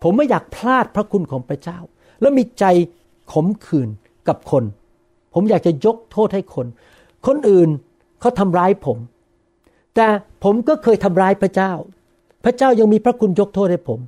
[0.03, 1.79] ผมไม่อยากพลาดพระคุณของพระเจ้า
[2.21, 2.65] แล้วมีใจ
[3.33, 3.89] ขมขื่น
[4.29, 4.65] กับคน
[5.35, 6.67] ผมอยากจะยกโทษให้คน
[7.27, 7.69] คนอื่น
[8.21, 8.99] เขาทำร้ายผม
[9.95, 10.07] แต่
[10.45, 11.73] ผมก็เคยทำร้ายพระเจ้า
[12.45, 14.01] พระเจ้ายังมีพระคุณยกโทษให้ผม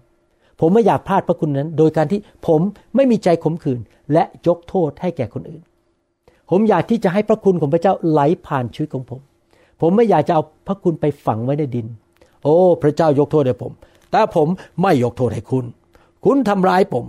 [0.61, 2.61] ผมไม่อยากพลาดพระคุณนั้น โดยการที่ผม
[2.95, 3.81] ไม่มีใจขมขื่น
[4.13, 5.63] และยกโทษให้แก่คนอื่น
[6.51, 9.21] ผมอยากที่จะให้พระคุณของพระเจ้าไหลผ่านชีวิตของผม
[9.81, 11.87] ผมไม่อยากจะเอาพระคุณไปฝังไว้ในดิน
[12.43, 13.73] โอ้ พระเจ้ายกโทษให้ผม
[14.11, 14.49] แต่ผม
[14.83, 15.65] ไม่ยกโทษให้คุณ
[16.25, 17.05] คุณทำร้ายผม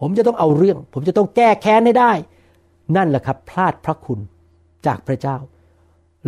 [0.00, 2.12] ผมจะต้องเอาเรื่อง ผมจะต้องแก้แค้นให้ได้
[2.96, 4.20] นั่นแหละครับ พลาดพระคุณ
[4.86, 5.36] จากพระเจ้า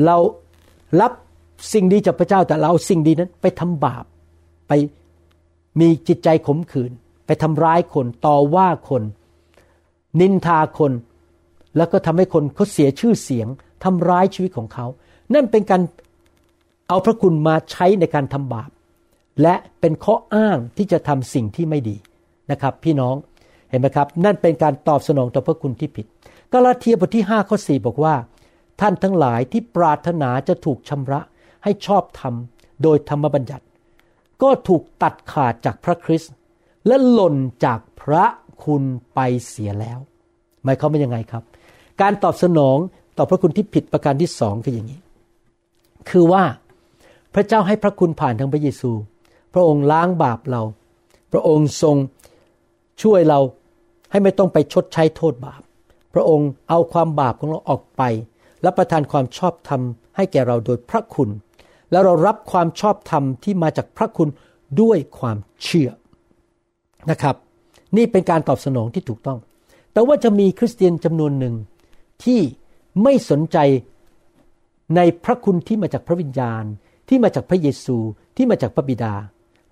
[0.04, 0.16] เรา
[1.00, 1.12] รับ
[1.72, 4.04] สิ่งดีจากพระเจ้าแต่เราสิ่งดีนั้นไปทำบาป
[4.68, 4.72] ไป
[5.80, 6.92] มีจิตใจขมขื่น
[7.26, 9.02] ไปทำร้ายคนต่อว่าคน
[10.20, 10.92] นินทาคน
[11.76, 13.48] แล้วก็ทำให้คนเขาเสียชื่อเสียง
[13.84, 14.86] ทำร้ายชีวิตของเขา
[15.34, 15.82] นั่นเป็นการ
[16.88, 18.70] เอาพระคุณมาใช้ในการทำบาป
[19.42, 21.96] และเป็นข้ออ้างที่จะทำสิ่งที่ไม่ดี
[22.50, 23.14] นะครับ พี่น้อง
[23.70, 26.06] เห็นไหมครับ นั่นเป็นการตอบสนองต่อพระคุณที่ผิด
[26.52, 28.14] กาลาเทียบทที่5ข้อ4บอกว่า
[28.80, 31.20] ท่านทั้งหลายที่ปรารถนาจะถูกชำระ
[31.64, 32.34] ให้ชอบธรรม
[32.82, 33.64] โดยธรรมบัญญัติ
[34.42, 36.32] ก็ถูกตัดขาดจากพระคริสต์
[36.86, 38.24] และหล่นจากพระ
[38.64, 38.82] คุณ
[39.14, 39.98] ไปเสียแล้ว
[40.64, 41.42] หมายความว่ายังไงครับ
[42.00, 42.76] การตอบสนอง
[43.18, 45.00] ต่อพระคุณที่ผิดประการที่สองคืออย่างนี้
[46.10, 46.44] คือว่า
[47.34, 48.90] พระเจ้าให้พระคุณผ่านทางพระเยซู
[49.54, 50.62] พระองค์ล้างบาปเรา
[51.32, 51.96] พระองค์ทรง
[53.02, 53.40] ช่วยเรา
[54.10, 55.62] ให้ไม่ต้องไปชดใช้โทษบาป
[56.14, 58.02] พระองค์เอาความบาปของเราออกไป
[58.62, 59.80] และประทานความชอบธรรม
[60.16, 61.30] ให้แก่เราโดยพระคุณ
[61.90, 64.28] แล้วเรารับความชอบธรรมที่มาจากพระคุณ
[64.80, 65.90] ด้วยความเชื่อ
[67.10, 67.36] นะครับ
[67.96, 69.38] นี่เป็นการตอบสนองที่ถูกต้อง
[69.92, 71.54] แต่ว่าจะมีคริสเตียนจำนวนหนึ่ง
[72.24, 72.40] ที่
[73.02, 73.58] ไม่สนใจ
[74.96, 76.64] ในพระคุณที่มาจากพระวิญญาณ
[77.08, 77.96] ที่มาจากพระเยซู
[78.36, 79.14] ที่มาจากพระบิดา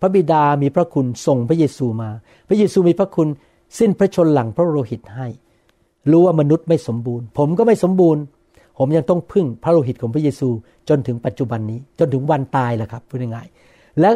[0.05, 2.11] ระบิดามีพระคุณส่งพระเยซูมา
[2.49, 3.29] พระเยซูมีพระคุณ
[3.79, 5.27] สิ้นพระชนหลังพระโลหิตให้
[6.11, 8.23] รู้ว่ามนุษย์ไม่สมบูรณ์ ผมก็ไม่สมบูรณ์
[8.79, 10.49] ผมยังต้องพึ่งพระโลหิตของพระเยซู
[10.89, 14.11] จนถึงปัจจุบันนี้ จนถึงวันตายแหละครับพูดง่ายๆและ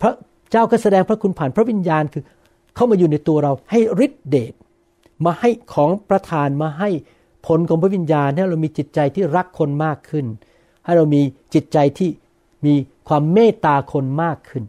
[0.00, 0.12] พระ
[0.50, 2.22] เจ้าก็แสดงพระคุณผ่านพระวิญญาณคือ
[2.74, 4.52] เข้ามาอยู่ในตัวเราให้ฤทธิเดช
[5.24, 6.90] มาให้ของประทานมาให้
[7.46, 10.26] ผลของพระวิญญาณให้เรามีจิตใจที่รักคนมากขึ้น
[10.84, 11.22] ให้เรามี
[11.54, 12.10] จิตใจที่
[12.66, 12.74] มี
[13.08, 14.64] ความเมตตาคนมากขึ้น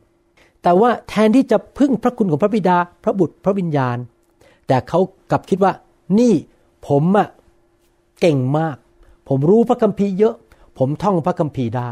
[0.63, 3.97] แต่ว่าแทนที่จะพึ่งพระคุณของพระบิดา พระบุตรพระวิญญาณ
[4.67, 4.99] แต่เขา
[5.31, 5.73] กลับคิดว่า
[6.19, 6.33] นี่
[6.87, 7.27] ผมอะ
[8.21, 8.77] เก่งมาก
[9.27, 10.35] ผมรู้พระคัมภีร์เยอะ
[10.77, 11.91] ผมท่องพระคัมภีร์ได้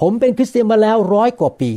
[0.00, 1.70] ผมเป็นคริสเตียนมาแล้วร้อยกว่าปี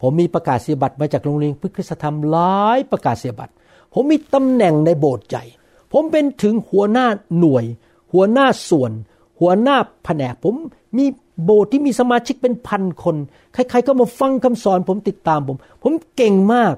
[0.00, 3.52] ผมมีประกาศเสียบัตรมาจากโรงเรียนพฤกษธรรมหลายประกาศเสียบัตร
[3.92, 5.44] ผมมีตำแหน่งในโบสถ์ใหญ่
[5.92, 7.06] ผมเป็นถึงหัวหน้า
[7.38, 7.64] หน่วย
[8.12, 8.92] หัวหน้าส่วน
[9.40, 10.54] หัวหน้าแผนกผม
[10.96, 11.04] มี
[11.44, 13.16] โบสถ์ที่มีสมาชิกเป็นพันคน
[13.52, 16.74] ใครๆก็มาฟังคำสอนผมติดตามผม ผมเก่งมาก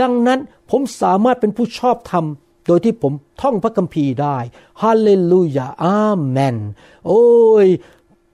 [0.00, 0.38] ดังนั้น
[0.70, 2.24] ผมสามารถเป็นผู้ชอบธรรม
[2.66, 4.36] โดยที่ผมท่องพระคัมภีร์ได้
[4.82, 6.56] ฮาเลลูยาอาเมน
[7.06, 7.24] โอ้
[7.66, 7.68] ย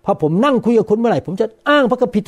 [0.05, 2.25] พอผมนั่งคุยกับคุณเมื่อไหร่ ผมจะอ้างพระคัมภีร์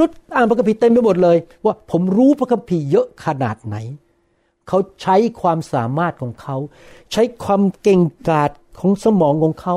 [0.00, 3.76] รุดอ้างพระคัมภีร์เต็มไปหมดเลย ว่าผมรู้พระคัมภีร์เยอะขนาดไหน
[4.68, 6.56] เขาใช้ความสามารถของเขา
[7.12, 9.76] ใช้ความเก่งกาจของสมองของเขา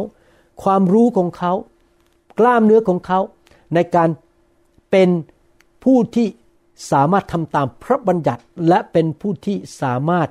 [0.63, 1.53] ความรู้ของเขา
[2.39, 3.19] กล้ามเนื้อของเขา
[3.73, 4.09] ในการ
[4.91, 5.09] เป็น
[5.83, 6.27] ผู้ที่
[6.91, 10.27] สามารถทำตามพระบัญญัติ และเป็นผู้ที่สามารถ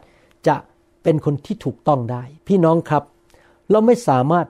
[0.49, 0.57] จะ
[1.03, 3.03] เป็นคนที่ถูกต้องได้ พี่น้องครับ
[3.71, 4.47] เราไม่สามารถ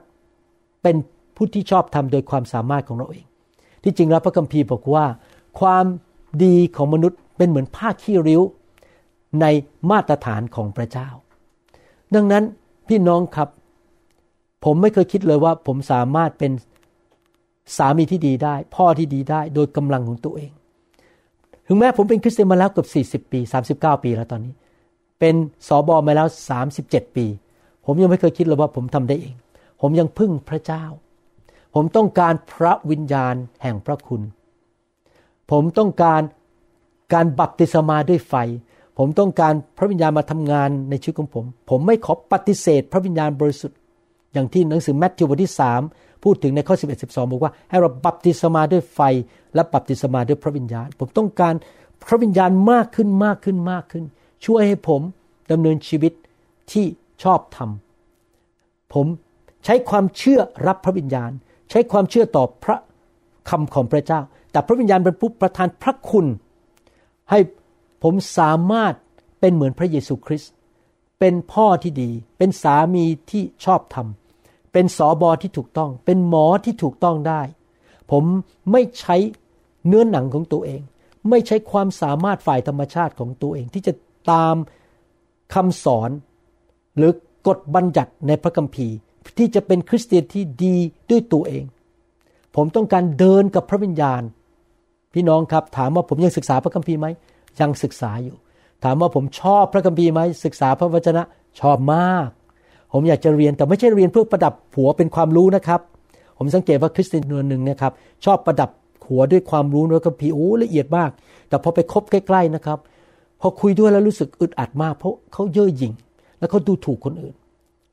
[0.83, 0.95] เป็น
[1.35, 3.25] ผู้ที่ชอบทำโดยความสามารถของเราเอง
[3.83, 5.05] ที่จริงแล้วพระคัมภีร์บอกว่า
[5.59, 5.85] ความ
[6.43, 8.41] ดีของมนุษย์เป็นเหมือนผ้าขี้ริ้ว
[9.41, 9.45] ใน
[9.91, 11.09] มาตรฐานของพระเจ้า
[12.15, 12.43] ดังนั้น
[12.87, 13.49] พี่น้องครับ
[14.65, 16.51] ผมไม่เคยคิดเลยว่าผมสามารถเป็น
[17.77, 20.51] สามีที่ดีได้ พ่อที่ดีได้โดยกำลังของตัวเอง
[21.67, 22.85] ถึงแม้ผมเป็นคริสเตียนมาแล้วเกือ
[23.19, 23.39] บ40 ปี
[23.71, 24.53] 39 ปีแล้วตอนนี้
[25.19, 25.35] เป็น
[25.67, 26.27] สอบอมาแล้ว
[26.71, 27.25] 37 ปี
[27.85, 29.35] ผมยังไม่เคยคิดเลยว่าผมทำได้เอง
[29.81, 30.83] ผมยังพึ่งพระเจ้า
[31.73, 34.21] ผมต้องการพระวิญญาณแห่งพระคุณ
[35.51, 36.21] ผมต้องการ
[37.13, 38.33] การบัพติศมาด้วยไฟ
[38.97, 43.77] ผมต้องการพระวิญญาณมาทำงานในชีวิตของผม ผมไม่ขอปฏิเสธ พระวิญญาณบริสุทธิ์
[44.35, 45.53] อย่างที่หนังสือแมทธิวบทที่
[45.87, 48.99] 3 พูดถึงในข้อ 11 12 บอกว่า ให้เราบัพติศมาด้วยไฟ
[49.55, 51.53] และบัพติศมาด้วยพระวิญญาณ ผมต้องการ
[52.07, 54.05] พระวิญญาณมากขึ้นมากขึ้นมากขึ้น
[54.45, 55.01] ช่วยให้ผม
[55.51, 56.13] ดำเนินชีวิต
[56.71, 56.85] ที่
[57.23, 57.69] ชอบธรรม
[58.93, 59.07] ผม
[59.65, 61.31] ใช้ความเชื่อรับพระวิญญาณ
[61.69, 62.77] ใช้ความเชื่อต่อพระ
[63.49, 64.19] คำของพระเจ้า
[64.51, 66.25] แต่พระวิญญาณเป็นผู้ประทานพระคุณ
[67.29, 67.39] ให้
[68.03, 68.93] ผมสามารถ
[69.39, 70.51] เป็นเหมือนพระเยซูคริสต์
[71.19, 74.07] เป็นพ่อที่ดี เป็นสามีที่ชอบธรรม
[74.77, 77.41] เป็นสอบอที่ถูกต้อง เป็นหมอที่ถูกต้องได้
[78.11, 78.23] ผม
[78.71, 79.15] ไม่ใช้
[79.87, 80.81] เนื้อหนังของตัวเอง
[81.29, 83.93] ไม่ใช้ความสามารถฝ่ายธรรมชาติของตัวเอง ที่จะ
[84.31, 84.55] ตาม
[85.53, 86.09] คำสอน
[86.97, 87.11] หรือ
[87.47, 88.95] กฎบัญญัติในพระคัมภีร์
[89.37, 90.75] ที่จะเป็นคริสเตียนที่ดี
[91.09, 91.63] ด้วยตัวเอง
[92.55, 94.21] ผมต้องการเดินกับพระวิญญาณ
[95.13, 97.07] พี่น้องครับถามว่าผมยังศึกษาพระคัมภีร์ไหม
[97.59, 98.35] ยังศึกษาอยู่
[98.83, 101.23] ถามว่าผมชอบพระคัมภีร์ไหมศึกษาพระวจนะ
[101.59, 102.29] ชอบมาก
[102.91, 105.79] ผมอยากจะเรียนแต่ไม่ใช่เรียนเพื่อประดับหัวเป็นความรู้นะครับ
[106.37, 107.91] ผมสังเกตว่าคริสเตียนคนหนึ่งนะครับ
[108.25, 108.69] ชอบประดับ
[109.07, 111.11] หัวด้วยความรู้นพระคัมภีร์โอ้ละเอียดมาก
[111.49, 112.79] แต่พอไปคบใกล้ ๆนะครับ
[113.41, 115.93] พอคุยด้วยแล้วรู้สึกอึดอัดมาก เพราะเขาเย่อหยิ่ง
[116.39, 117.35] แล้วเขาดูถูกคนอื่น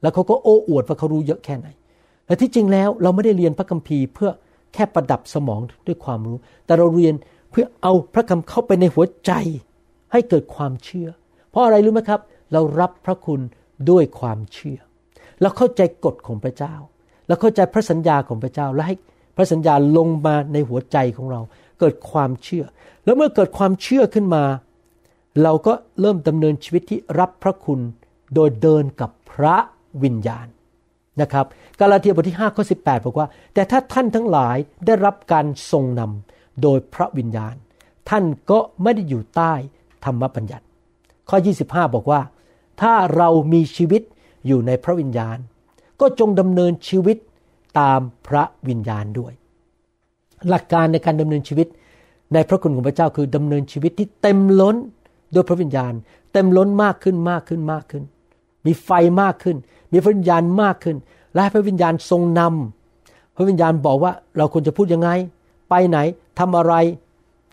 [0.02, 1.68] แล้วเขาก็โอ้อวดว่าเขารู้เยอะแค่ไหน
[2.26, 4.30] แต่ที่จริงแล้วเราไม่ได้เรียนพระคัมภีร์เพื่อ
[4.74, 6.36] แค่ประดับสมองด้วยความรู้
[6.66, 7.14] แต่เราเรียน
[7.50, 9.32] เพื่อเอาพระคำเข้าไปในหัวใจ
[10.12, 11.08] ให้เกิดความเชื่อ
[11.50, 12.20] เพราะอะไรรู้ไหมครับ
[12.52, 13.40] เรารับพระคุณ
[13.90, 14.80] ด้วยความเชื่อ
[15.40, 16.74] เราเข้าใจกฎของพระเจ้า
[17.28, 18.96] เราเข้าใจพระสัญญาของพระเจ้า และให้
[19.36, 21.40] พระสัญญาลงมาในหัวใจของเรา
[21.80, 22.64] เกิดความเชื่อ
[23.04, 24.44] แล้วเมื่อเกิดความเชื่อขึ้นมา
[25.42, 27.80] เราก็เริ่มดำเนินชีวิตที่รับพระคุณ
[28.34, 29.56] โดยเดินกับพระ
[30.02, 30.46] วิญญาณ
[31.20, 31.46] นะครับ
[31.80, 34.56] กาลาเทียบทที่5ข้อ18 บอกว่า แต่ถ้าท่านทั้งหลาย
[34.86, 37.54] ได้รับการทรงนำโดยพระวิญญาณ
[38.10, 39.52] ท่านก็ไม่ได้อยู่ใต้
[40.04, 40.64] ธรรมบัญญัติ
[41.28, 42.20] ข้อ 25 บอกว่า
[42.80, 44.02] ถ้าเรามีชีวิต
[44.46, 45.38] อยู่ในพระวิญญาณ
[46.00, 47.16] ก็จงดำเนินชีวิต
[47.78, 49.32] ตามพระวิญญาณด้วย
[50.48, 51.66] หลักการในการดำเนินชีวิต
[52.34, 54.76] ในพระคุณของพระเจ้าคือดำเนินชีวิตที่เต็มล้น
[55.32, 55.92] โดยพระวิญญาณ
[56.32, 58.02] เต็มล้นมากขึ้นมากขึ้นมากขึ้น
[58.66, 58.90] มีไฟ
[59.22, 59.56] มากขึ้น
[59.92, 60.96] มีพระวิญญาณมากขึ้น
[61.34, 65.10] และพระวิญญาณทรงนำพระวิญญาณบอกว่าเราควรจะพูดยังไง
[65.70, 65.98] ไปไหน
[66.38, 66.74] ทำอะไร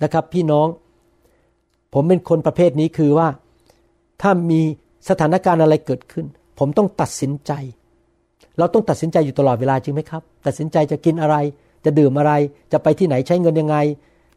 [0.03, 0.67] นะครับพี่น้อง
[1.93, 3.28] ผมเป็นคนประเภทนี้คือว่า
[4.22, 4.61] ถ้ามี
[5.10, 6.26] สถานการณ์อะไรเกิดขึ้น
[6.60, 7.52] ผมต้องตัดสินใจ
[8.58, 11.36] เราต้องตัดสินใจอยู่ตลอดเวลาจริงไหมครับ ตัดสินใจจะกินอะไร
[11.86, 12.34] จะดื่มอะไร
[12.72, 13.78] จะไปที่ไหนใช้เงินยังไง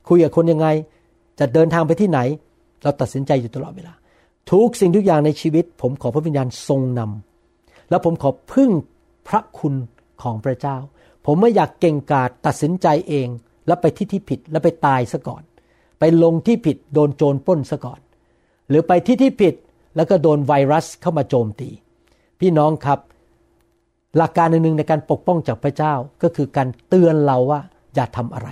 [0.09, 0.69] คุยกับคนยังไง
[1.39, 2.21] จะเดินทางไปที่ไหน
[2.83, 3.95] เราตัดสินใจอยู่ตลอดเวลา
[4.51, 8.71] ทุกสิ่งทุกอย่างในชีวิต ผมขอพระวิญญาณทรงนำแล้วผมขอพึ่ง
[9.29, 9.75] พระคุณ
[10.23, 10.77] ของพระเจ้า
[11.27, 13.29] ผมไม่อยากเก่งกาจตัดสินใจเอง
[13.67, 15.43] แล้วไปที่ที่ผิดแล้วไปตายซะก่อน
[15.99, 18.01] ไปลงที่ผิดโดนโจรปล้นซะก่อน
[18.69, 19.55] หรือไปที่ที่ผิด
[19.97, 21.68] แล้วก็โดนไวรัสเข้ามาโจมตี
[22.40, 22.99] พี่น้องครับ
[24.16, 27.61] หลักการหนึ่งในการปกป้องจากพระเจ้าก็คือการเตือนเราว่า
[27.95, 28.49] อย่าทำอะไร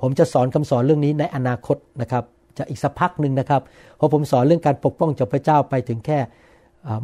[0.00, 2.24] ผมจะสอนคำสอนเรื่องนี้ในอนาคตนะครับ
[2.58, 3.62] จะอีกสักพักหนึ่งนะครับ
[3.96, 6.18] เพราะผมสอนเรื่องการปกป้องจากพระเจ้าไปถึงแค่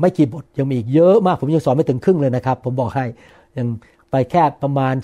[0.01, 3.07] ไม่กี่บทยังมีอีกเยอะมาก ผมยังสอนไม่ถึงครึ่งเลยนะครับ ผมบอกให้
[3.59, 3.68] ยัง
[4.11, 4.94] ไปแค่ประมาณ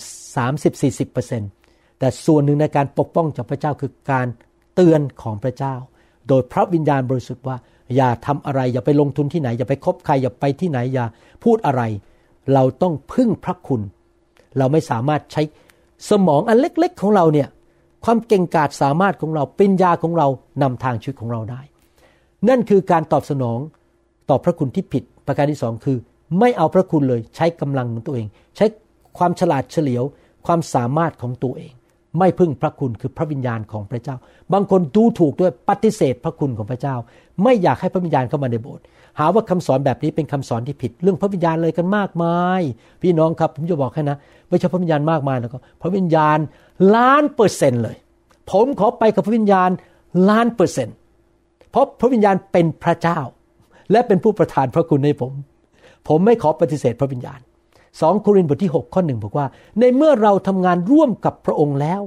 [0.75, 4.27] 30-40%แต่ส่วนหนึ่งในการปกป้องจากพระเจ้าคือการ
[4.75, 5.75] เตือนของพระเจ้า
[6.29, 7.57] โดยพระวิญญาณบริสุทธิ์ว่า
[7.97, 11.05] อย่าทำอะไร อย่าไปลงทุนที่ไหน อย่าไปคบใคร อย่าไปที่ไหน อย่า
[11.45, 11.83] พูดอะไร
[12.55, 13.81] เราต้องพึ่งพระคุณ
[14.59, 15.43] เราไม่สามารถใช้
[16.11, 17.49] สมองอันเล็ก ๆ ของเราเนี่ย
[18.05, 20.27] ความเก่งกาจสามารถของเราปัญญาของเรา
[20.63, 21.61] นำทางชีวิตของเราได้
[22.49, 23.59] นั่นคือการตอบสนอง
[24.29, 25.97] ต่อพระคุณที่ผิด ประการที่สองคือ
[26.39, 28.27] ไม่เอาพระคุณเลยใช้กำลังของตัวเอง
[28.57, 28.67] ใช้
[29.19, 30.05] ความฉลาดเฉลียว
[30.47, 31.73] ความสามารถของตัวเอง
[32.19, 34.17] ไม่พึ่งพระคุณคือพระวิญญาณของพระเจ้า
[34.53, 36.95] บางคนดูถูกด้วยปฏิเสธพระคุณของพระเจ้า
[37.43, 38.85] ไม่อยากให้พระวิญญาณเข้ามาในโบสถ์
[39.19, 42.63] หาว่าคำสอนแบบนี้เป็นคำสอนที่ผิด เรื่องพระวิญญาณเลยกันมากมาย
[43.03, 44.17] พี่น้องครับผมจะบอกให้นะ
[44.49, 46.39] ไม่ใช่พระวิญญาณมากมายนะก็พระวิญญาณ
[46.97, 47.97] ล้านเปอร์เซ็นต์เลย
[48.51, 49.71] ผมขอไปกับพระวิญญาณ
[50.29, 50.97] ล้านเปอร์เซ็นต์
[51.71, 53.19] เพราะพระวิญญาณเป็นพระเจ้า
[53.91, 55.33] และเป็นผู้ประทานพระคุณให้ผม
[56.09, 57.41] ผมไม่ขอปฏิเสธพระวิญญาณ
[58.01, 59.47] สองโครินธ์บทที่ 6 ข้อหนึ่งบอกว่า
[59.81, 62.01] ในเมื่อเราทำงานร่วมกับพระองค์แล้ว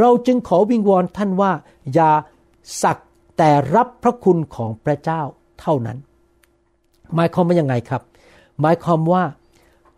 [0.00, 1.52] เราจึงขอวิงวอนท่านว่า
[1.94, 2.10] อย่า
[2.82, 2.98] สัก
[3.38, 5.20] แต่รับพระคุณของพระเจ้า
[5.60, 5.98] เท่านั้น
[7.14, 8.02] หมายความว่ายังไงครับ
[8.60, 9.22] หมายความว่า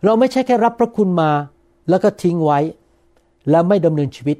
[0.03, 1.31] เราไม่ใช่แค่รับพระคุณมา
[1.89, 2.59] แล้วก็ทิ้งไว้
[3.49, 4.37] แล้วไม่ดำเนินชีวิต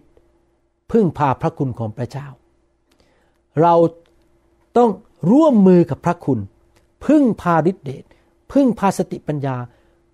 [0.91, 2.27] พึ่งพาพระคุณของพระเจ้า
[3.61, 3.73] เรา
[4.77, 4.89] ต้อง
[5.31, 6.39] ร่วมมือกับพระคุณ
[7.05, 8.03] พึ่งพาฤทธิเดช
[8.51, 9.55] พึ่งพาสติปัญญา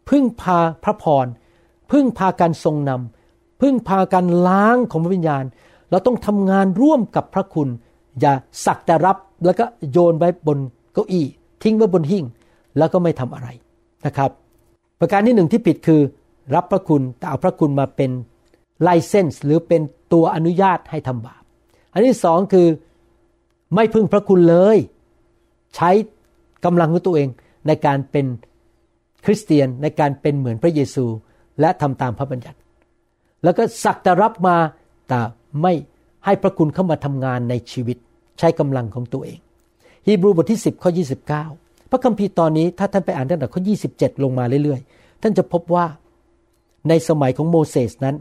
[0.09, 1.27] พึ่งพาพระพร
[1.91, 5.43] พึ่งพาการทรงนำพึ่งพาการล้างของพระวิญญาณ
[5.89, 7.69] เราต้องทำงานร่วมกับพระคุณ
[8.19, 8.33] อย่า
[8.65, 10.57] สักแต่รับแล้วก็โยนไว้บน
[10.93, 11.25] เก้าอี้
[11.63, 12.25] ทิ้งไว้บนหิ้ง
[12.77, 13.47] แล้วก็ไม่ทำอะไร
[14.05, 14.31] นะครับ
[14.99, 16.01] ประการที่หนึ่งที่ผิดคือ
[16.55, 18.11] รับพระคุณแต่เอาพระคุณมาเป็น
[18.81, 19.81] ไลเซนส์หรือเป็น
[20.13, 21.43] ตัวอนุญาตให้ทำบาป
[21.93, 22.67] อันที่สองคือ
[23.75, 24.77] ไม่พึ่งพระคุณเลย
[25.75, 25.89] ใช้
[26.65, 27.29] กำลังของตัวเอง
[27.67, 28.25] ในการเป็น
[29.25, 31.05] คริสเตียนในการเป็นเหมือนพระเยซู
[31.61, 32.57] และทำตามพระบัญญัติ
[33.43, 34.57] แล้วก็สักแต่รับมา
[35.07, 35.19] แต่
[35.61, 35.73] ไม่
[36.25, 37.97] ให้พระคุณเข้ามาทำงานในชีวิต
[38.39, 39.39] ใช้กำลังของตัวเอง
[40.07, 40.91] ฮีบรูบทที่ 10ข้อ
[41.39, 43.61] 29 พระคัมภีร์ตอนนี้ถ้าท่านไปอ่านตั้งแต่ข้อ
[43.93, 45.85] 27 ลงมาเรื่อยๆ ท่านจะพบว่า
[46.89, 48.15] ในสมัยของโมเสสนั้น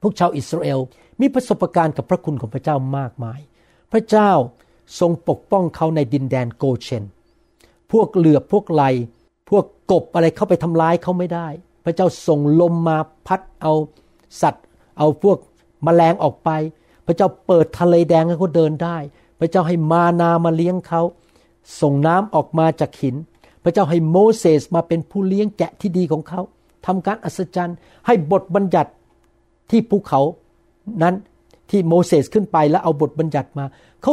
[0.00, 0.78] พวกชาวอิสราเอล
[1.20, 3.40] มีประสบการณ์กับพระคุณของพระเจ้ามากมาย
[3.92, 4.30] พระเจ้า
[5.00, 7.04] ทรงปกป้องเขาในดินแดนโกเชน
[7.92, 8.82] พวกเหลือบพวกไล
[9.50, 11.48] พวกกบอะไรเข้าไปทำร้ายเขาไม่ได้
[11.84, 13.72] พระเจ้าส่งลมมาพัดเอา
[14.42, 14.64] สัตว์
[14.98, 15.38] เอาพวก
[15.86, 16.50] มแมลงออกไป
[17.06, 18.96] พระเจ้าเปิดทะเลแดงให้เขาเดินได้
[19.40, 21.02] พระเจ้าให้มานามาเลี้ยงเขา
[21.80, 23.16] ส่งน้ำออกมาจากหิน
[23.64, 26.40] พระเจ้าให้โมเสสมาเป็นผู้เลี้ยงแกะที่ดีของเขา
[26.86, 27.76] ทำการอัศจรรย์
[28.06, 28.90] ให้บทบัญญัติ
[29.70, 30.20] ที่ภูเขา
[31.02, 31.14] นั้น
[31.70, 33.64] ที่โมเสสขึ้นไปแล้วเอาบทบัญญัติมา
[34.02, 34.12] เขา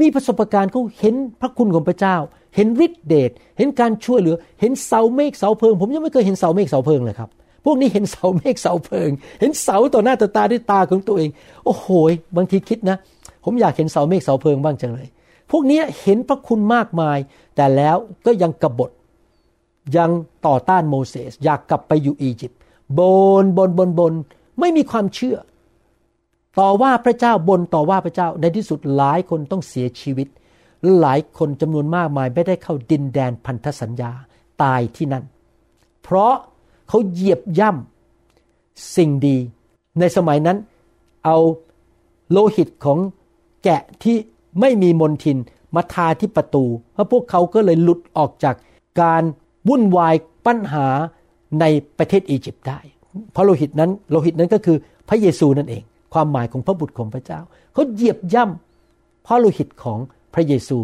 [0.00, 2.16] มีประสบการณ์เขาเห็นพระคุณของพระเจ้า
[2.56, 7.30] เห็นฤทธิเดชเห็นการช่วยเหลือ เห็นเสาเมฆเสาเพลิง ผมยังไม่เคยเห็นเสาเมฆเสาเพลิงเลยครับ
[7.64, 11.30] พวกนี้เห็นเสาเมฆเสาเพลิง เห็นเสาต่อหน้าต่อตาด้วยตาของตัวเอง
[11.64, 11.86] โอ้โห
[12.36, 12.96] บางทีคิดนะ
[13.44, 15.08] ผมอยากเห็นเสาเมฆเสาเพลิงบ้างจังเลย
[15.50, 17.18] พวกนี้เห็นพระคุณมากมาย
[17.56, 18.90] แต่แล้วก็ยังกบฏ
[19.96, 20.10] ยัง
[20.46, 22.58] ต่อต้านโมเสสอยากกลับไปอยู่อียิปต์
[22.98, 23.00] บ
[23.42, 24.12] นบนบนบน
[24.60, 25.36] ไม่มีความเชื่อ
[26.58, 30.28] ต่อว่าพระเจ้าบนต่อว่าพระเจ้าในที่สุดหลายคนต้องเสียชีวิต
[31.00, 34.12] หลายคนจำนวนมากมายไม่ได้เข้าดินแดนพันธสัญญา
[34.62, 35.24] ตายที่นั่น
[36.02, 36.34] เพราะ
[36.88, 39.36] เขาเหยียบย่ำสิ่งดี
[40.00, 40.58] ในสมัยนั้น
[41.24, 41.36] เอา
[42.30, 42.98] โลหิตของ
[43.64, 44.16] แกะที่
[44.60, 45.38] ไม่มีมนทิน
[45.74, 48.54] มาทาที่ประตูเพราะพวกเขาก็เลยหลุดออกจาก
[49.00, 49.22] การ
[49.68, 50.14] วุ่นวาย
[50.46, 50.86] ปัญหา
[51.60, 51.64] ใน
[51.98, 52.78] ประเทศอียิปต์ได้
[53.32, 54.76] เพราะโลหิตนั้นโลหิตนั้นก็คือ
[55.08, 55.82] พระเยซูนั่นเอง
[56.12, 57.40] ความหมายของพระบุตรของพระเจ้า
[57.72, 59.98] เขาเหยียบย่ำพระโลหิตของ
[60.34, 60.78] พระเยซู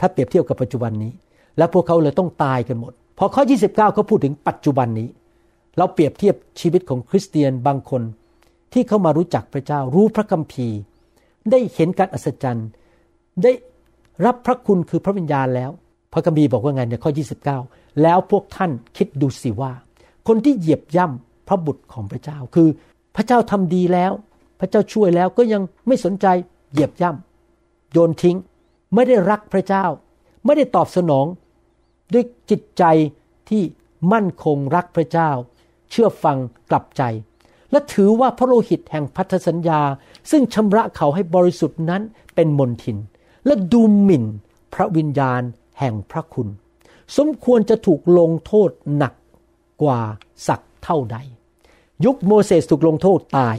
[0.00, 1.12] ถ้าเปรียบเทียบกับปัจจุบันนี้
[1.58, 5.08] และพวกเขาเลยต้องตายกันหมด พอข้อ 29เขาพูดถึงปัจจุบันนี้
[5.78, 8.02] เราเปรียบเทียบชีวิตของคริสเตียนบางคน
[8.72, 10.78] ที่เข้ามารู้จักพระเจ้า รู้พระคัมภีร์
[11.50, 12.68] ได้เห็นการอัศจรรย์
[13.42, 13.52] ได้
[14.26, 15.70] รับพระคุณคือพระวิญญาณแล้ว
[16.12, 17.10] พระคัมภีร์บอกว่าไงในข้อ
[17.56, 19.72] 29 แล้วพวกท่านคิดดูสิว่า
[20.28, 22.68] คนที่เหยียบย่ำพระบุตรของพระเจ้าคือ
[23.16, 24.12] พระเจ้าทำดีแล้ว
[24.58, 26.26] พระเจ้าช่วยแล้วก็ยังไม่สนใจ
[26.72, 28.36] เหยียบย่ำโยนทิ้ง
[28.94, 29.84] ไม่ได้รักพระเจ้า
[30.44, 31.26] ไม่ได้ตอบสนอง
[32.12, 32.84] ด้วยจิตใจ
[33.48, 33.62] ที่
[34.12, 35.30] มั่นคงรักพระเจ้า
[35.90, 36.38] เชื่อฟัง
[36.70, 37.02] กลับใจ
[37.70, 39.80] และถือว่าพระโลหิตแห่งพันธสัญญา
[40.30, 42.02] ซึ่งชำระเขาให้บริสุทธิ์นั้น
[42.34, 42.98] เป็นมนทิน
[43.46, 44.24] และดูหมิ่น
[44.74, 45.42] พระวิญญาณ
[45.78, 46.48] แห่งพระคุณ
[47.16, 49.14] สมควรจะถูกลงโทษหนัก
[49.82, 50.00] กว่า
[50.46, 51.16] สักเท่าใด
[52.04, 53.56] ยุคโมเสสถูกลงโทษตาย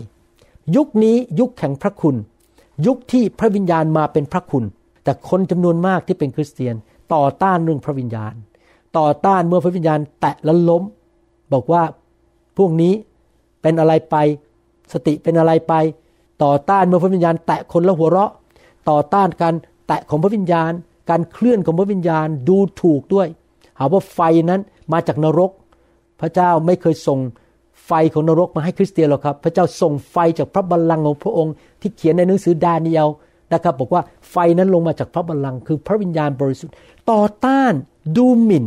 [0.76, 2.16] ยุคนี้ยุคแห่งพระคุณ
[2.86, 4.64] ยุคที่พระวิญญาณมาเป็นพระคุณ
[5.04, 6.76] แต่คนจำนวนมากที่เป็นคริสเตียน
[7.14, 8.34] ต่อต้านเรื่องพระวิญญาณ
[8.98, 10.84] ต่อต้านเมื่อพระวิญญาณแตะแล้วล้ม
[11.54, 11.84] บอกว่า
[12.58, 12.94] พวกนี้
[13.62, 14.16] เป็นอะไรไป
[14.94, 15.74] สติเป็นอะไรไป
[16.44, 18.32] ต่อต้านเมื่อพระวิญญาณ แตะคนแล้วหัวเราะ
[18.90, 19.56] ต่อต้านการ
[19.88, 20.72] แตะของพระวิญญาณ
[21.10, 23.28] การเคลื่อนของพระวิญญาณดูถูกด้วย
[23.78, 24.62] หาว่าไฟนั้น
[24.94, 25.52] มาจากนรก
[26.20, 27.20] พระเจ้าไม่เคยส่ง
[27.86, 33.08] ไฟของนรกมาให้คริสเตียนหรอกครับ พระเจ้าส่งไฟจากพระบัลลังก์ของพระองค์ ที่เขียนในหนังสือดาเนียล
[33.54, 36.76] นะครับ บอกว่าไฟนั้นลงมาจากพระบัลลังก์คือพระวิญญาณบริสุทธิ์
[37.12, 37.74] ต่อต้าน
[38.18, 38.66] ดูหมิ่น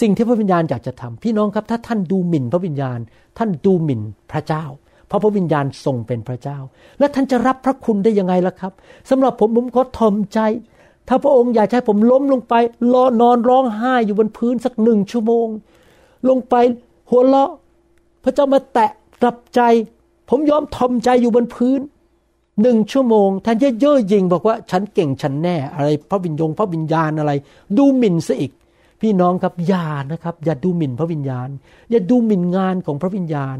[0.00, 2.98] สิ่งที่พระวิญญาณอยากจะทำพี่น้องครับถ้าท่านดูหมิ่นพระวิญญาณ
[3.38, 4.00] ท่านดูหมิ่น
[4.32, 4.64] พระเจ้า
[5.08, 6.58] เพราะพระวิญญาณทรงเป็นพระเจ้า
[6.98, 8.72] และท่านจะรับพระคุณได้ยังไงล่ะครับ
[9.10, 10.38] สำหรับผมผมก็ทอมใจ
[11.08, 12.54] ถ้าพระองค์อยากให้ผมล้มลงไป
[12.92, 15.46] รอนอนร้องไห้อยู่บนพื้นสักหนึ่งชั่วโมง
[16.28, 16.54] ลงไป
[17.10, 17.50] หัวเราะ
[18.26, 18.90] พระเจ้ามาแตะ
[19.22, 19.60] กลับใจ
[20.30, 21.80] ผมยอมทอมใจอยู่บนพื้น
[22.62, 27.32] หนึ่งชั่วโมงท่านเย่อยิงบอกว่าฉันเก่งฉันแน่ อะไรพระวิญญงพระวิญญาณอะไร
[27.78, 28.52] ดูหมิ่นซะอีก
[29.00, 31.48] พี่น้องครับอย่านะครับ อย่าดูหมิ่นพระวิญญาณ
[31.90, 33.56] อย่าดูหมิ่นงานของพระวิญญาณ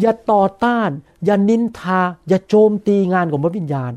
[0.00, 0.90] อย่าต่อต้าน
[1.24, 3.92] อย่านินทา อย่าโจมตีงานของพระวิญญาณ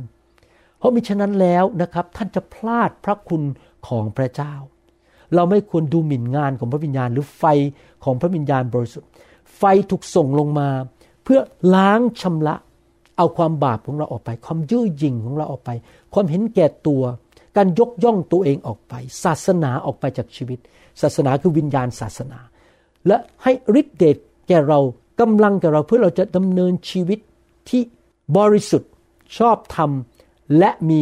[0.77, 3.43] เพราะมิฉะนั้นแล้วนะครับ ท่านจะพลาดพระคุณ
[3.87, 4.53] ของพระเจ้า
[5.35, 7.43] เราไม่ควรดูหมิ่นงานของพระวิญญาณ หรือไฟ
[8.03, 9.09] ของพระวิญญาณบริสุทธิ์
[9.57, 10.69] ไฟถูกส่งลงมา
[11.23, 11.39] เพื่อ
[11.75, 12.55] ล้างชำระ
[13.17, 15.69] เอาความบาปของเราออกไป ความยื้อยิงของเราออกไป
[16.13, 17.03] ความเห็นแก่ตัว
[17.57, 18.93] การยกย่องตัวเองออกไป
[19.23, 20.59] ศาสนาออกไปจากชีวิต
[21.01, 22.39] ศาสนาคือวิญญาณศาสนา
[23.07, 24.79] และให้ฤทธิเดชแก่เรา
[25.19, 27.19] กำลังแก่เราเพื่อเราจะดำเนินชีวิต
[27.69, 27.81] ที่
[28.37, 28.91] บริสุทธิ์
[29.37, 29.91] ชอบธรรม
[30.59, 31.01] และมี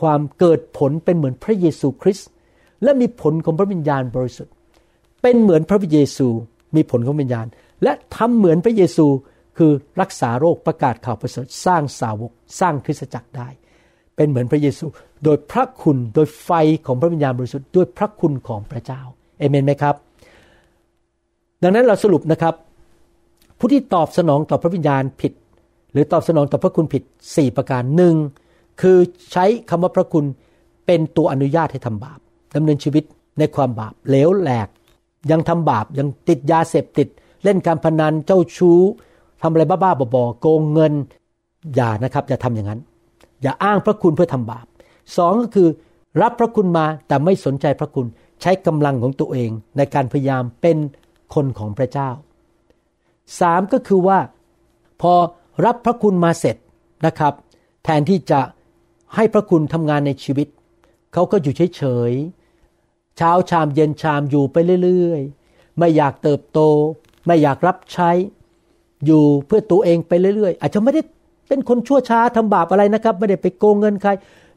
[0.00, 2.28] ความเกิดผลเป็นเหมือนพระเยซูคริสต์
[2.82, 4.54] และมีผลของพระวิญญาณบริสุทธิ์
[5.22, 6.28] เป็นเหมือนพระเยซู
[6.76, 7.46] มีผลของวิญญาณ
[7.82, 9.06] และทำเหมือนพระเยซู
[9.58, 13.48] คือรักษาโรคประกาศข่าวประเสริฐสร้างสาวกสร้างคริสตจักรได้
[14.16, 14.86] เป็นเหมือนพระเยซู
[15.24, 16.50] โดยพระคุณโดยไฟ
[16.86, 19.00] ของพระวิญญาณบริสุทธิ์ด้วยพระคุณของพระเจ้า
[19.38, 19.94] เอเมนไหมครับ
[21.62, 22.54] ดังนั้นเราสรุปนะครับ
[23.58, 25.32] ผู้ที่ตอบสนองต่อพระวิญญาณผิด
[25.92, 28.14] หรือตอบสนองต่อพระคุณผิด 4 ประการหนึ่ง
[28.80, 28.98] คือ
[29.32, 30.24] ใช้คำว่าพระคุณ
[30.86, 32.18] เป็นตัวอนุญาตให้ทำบาป
[32.56, 33.04] ดำเนินชีวิต
[33.38, 34.68] ในความบาปเหลวแหลก
[35.30, 37.08] ยังทำบาปยังติดยาเสพติด
[37.44, 38.80] เล่นการพนันเจ้าชู้
[39.42, 40.92] ทำอะไรบ้าๆบอๆโกงเงิน
[41.74, 42.80] อย่านะครับอย่าทำอย่างนั้น
[43.42, 44.66] อย่าอ้างพระคุณเพื่อทำบาป
[45.16, 45.68] สองก็คือ
[46.22, 48.06] รับพระคุณมาแต่ไม่สนใจพระคุณ
[48.40, 50.78] ใช้กำลังของตัวเองในการพยายามเป็น
[51.34, 52.10] คนของพระเจ้า
[53.40, 54.18] สามก็คือว่า
[55.02, 55.14] พอ
[55.64, 56.56] รับพระคุณมาเสร็จ
[57.06, 57.34] นะครับ
[57.84, 58.40] แทนที่จะ
[59.14, 60.48] ให้พระคุณทำงานในชีวิต
[61.12, 66.60] เขาก็อยู่เฉยๆเช้าชามเย็นชามอยู่ไปเรื่อยๆ ไม่อยากเติบโต
[67.26, 68.10] ไม่อยากรับใช้
[69.06, 71.02] อยู่เพื่อตัวเองไปเรื่อยๆ อาจจะไม่ได้
[71.48, 74.10] เป็นคนชั่วช้าทำบาปอะไรนะครับ ไม่ได้ไปโกงเงินใคร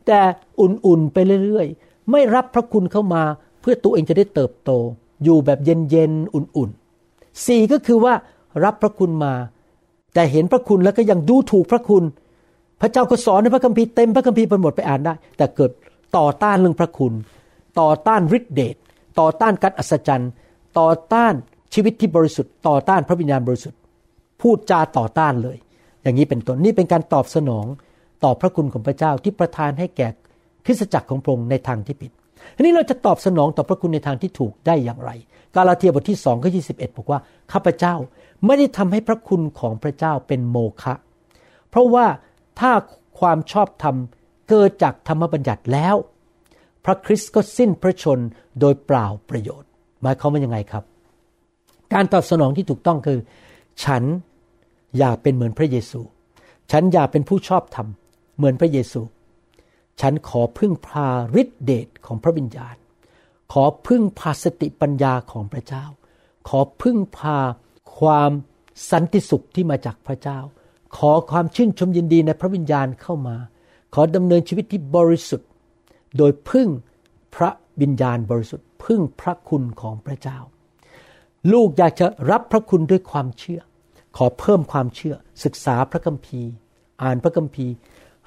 [0.07, 0.19] แต่
[0.59, 3.23] อุ่นๆไปเรื่อยๆ ไม่รับพระคุณเข้ามา
[3.61, 4.71] เพื่อตัวเองจะได้เติบโต
[5.23, 8.13] อยู่แบบเย็นๆอุ่นๆสี่ก็คือว่า
[8.63, 9.33] รับพระคุณมา
[10.13, 12.03] แต่เห็นพระคุณแล้วก็ยังดูถูกพระคุณ
[12.81, 15.71] พระเจ้าก็สอนในพระคัมภีร์เต็มพระคัมภีร์ไปหมดไปอ่านได้ แต่เกิด
[16.17, 17.13] ต่อต้านเรื่องพระคุณ
[17.79, 18.75] ต่อต้านฤทธิเดช
[19.19, 20.31] ต่อต้านการอัศจรรย์
[20.79, 21.33] ต่อต้าน
[21.73, 23.79] ชีวิตที่บริสุทธิ์ต่อต้านพระวิญญาณบริสุทธิ์
[24.41, 25.57] พูดจาต่อต้านเลย
[26.03, 27.65] อย่างนี้เป็นต้นนี่เป็นการตอบสนอง
[28.23, 30.07] ต่อพระคุณของพระเจ้าที่ประทานให้แก่
[30.65, 32.11] คริสตจักรของพระองค์ในทางที่ผิด
[32.55, 35.11] ทีนี้เราจะตอบสนองต่อพระคุณในทางที่ถูกได้อย่างไร
[35.55, 37.19] กาลาเทียบทที่สองข้อยี่สิบเอ็ดบอกว่า
[37.51, 37.95] ข้าพเจ้า
[38.45, 40.93] ไม่ได้ทำให้พระคุณของพระเจ้าเป็นโมฆะ
[41.69, 42.05] เพราะว่า
[42.59, 42.71] ถ้า
[43.19, 43.95] ความชอบธรรม
[44.49, 45.95] เกิดจากธรรมบัญญัติแล้ว
[46.85, 48.19] พระคริสต์ก็สิ้นพระชน
[48.59, 49.69] โดยเปล่าประโยชน์
[50.01, 50.83] หมายความว่ายังไงครับ
[51.93, 53.19] การตอบสนองที่ถูกต้องคือ
[53.83, 54.03] ฉัน
[54.97, 56.01] อยากเป็นเหมือนพระเยซู
[56.71, 57.87] ฉันอยากเป็นผู้ชอบธรรม
[58.37, 59.01] เหมือนพระเยซู
[60.01, 61.07] ฉันขอพึ่งพา
[61.41, 62.75] ฤทธิเดชของพระวิญญาณ
[63.53, 65.85] ขอพึ่งพาสติปัญญาของพระเจ้า
[66.49, 67.37] ขอพึ่งพา
[67.99, 68.31] ความ
[68.91, 70.39] สันติสุขที่มาจากพระเจ้า
[70.97, 73.35] ขอความชื่นชมยินดีในพระวิญญาณเข้ามา
[73.93, 75.49] ขอดำเนินชีวิตที่บริสุทธิ์
[76.17, 76.67] โดยพึ่ง
[77.35, 77.49] พระ
[77.81, 80.37] วิญญาณบริสุทธิ์ พึ่งพระคุณของพระเจ้า
[81.51, 83.61] ลูกอยากจะรับพระคุณด้วยความเชื่อ
[84.17, 86.51] ขอเพิ่มความเชื่อ ศึกษาพระคัมภีร์
[87.03, 87.73] อ่านพระคัมภีร์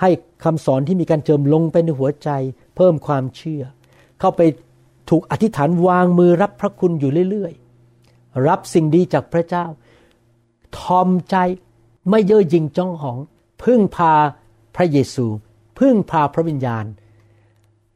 [0.01, 0.11] ให้
[0.45, 2.31] คำสอนที่มีการเจิมลงไปในหัวใจ
[2.77, 3.63] เพิ่มความเชื่อ
[4.21, 4.41] เข้าไป
[5.11, 7.53] ถูกอธิษฐานวางมือรับพระคุณอยู่เรื่อย
[8.49, 9.67] รับสิ่งดีจากพระเจ้า
[10.79, 11.37] ทอมใจ
[12.11, 13.19] ไม่เย่อหยิ่งจ้องหอง
[13.63, 14.13] พึ่งพา
[14.77, 15.27] พระเยซู
[15.79, 16.85] พึ่งพาพระวิญญาณ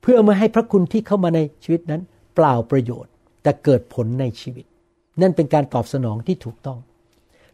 [0.00, 2.02] เพื่อไม่ให้พระคุณที่เข้ามาในชีวิตนั้น
[2.34, 3.12] เปล่าประโยชน์
[3.42, 4.64] แต่เกิดผลในชีวิต
[5.20, 6.78] นั่นเป็นการตอบสนองที่ถูกต้อง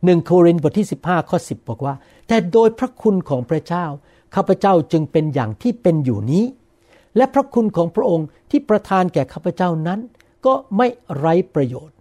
[0.05, 1.95] หนึ่งโครินธ์บทที่ 15 ข้อ 10 บอกว่า
[2.29, 3.87] แต่โดยพระคุณของพระเจ้า
[4.35, 6.45] ข้าพเจ้าจึงเป็นอย่างที่เป็นอยู่นี้
[7.17, 10.01] และพระคุณของพระองค์ที่ประทานแก่ข้าพเจ้านั้น
[10.47, 11.97] ก็ไม่ไร้ประโยชน์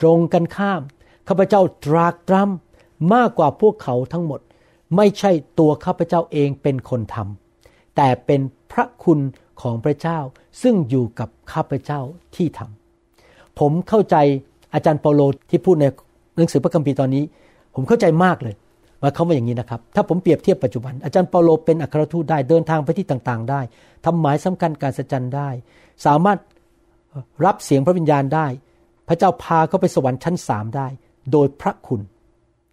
[0.00, 0.82] ตรงกันข้าม
[1.28, 4.40] ข้าพเจ้าตรากตรำมากกว่าพวกเขาทั้งหมด
[4.96, 8.40] ไม่ใช่ตัวข้าพเจ้าเองเป็นคนทำแต่เป็น
[8.72, 9.20] พระคุณ
[9.62, 10.18] ของพระเจ้า
[10.62, 12.00] ซึ่งอยู่กับข้าพเจ้า
[12.36, 14.16] ที่ทำผมเข้าใจ
[14.74, 15.84] อาจารย์เปาโลที่พูดใน
[16.36, 17.24] หนังสือพระคัมภีร์ตอนนี้
[17.74, 18.54] ผมเข้าใจมากเลย
[19.02, 23.60] ว่าเขาว่าอย่างนี้นะครับ ถ้าผมเปรียบเทียบปัจจุบัน อาจารย์เปาโลเป็นอัครทูตได้เดินทางไปที่ต่างๆ ได้
[24.04, 25.48] ทำหมายสำคัญการสัจจันได้
[26.06, 26.38] สามารถ
[27.44, 28.46] รับเสียงพระวิญญาณได้
[29.08, 30.86] พระเจ้าพาเขาไปสวรรค์ชั้นสามได้
[31.32, 32.00] โดยพระคุณ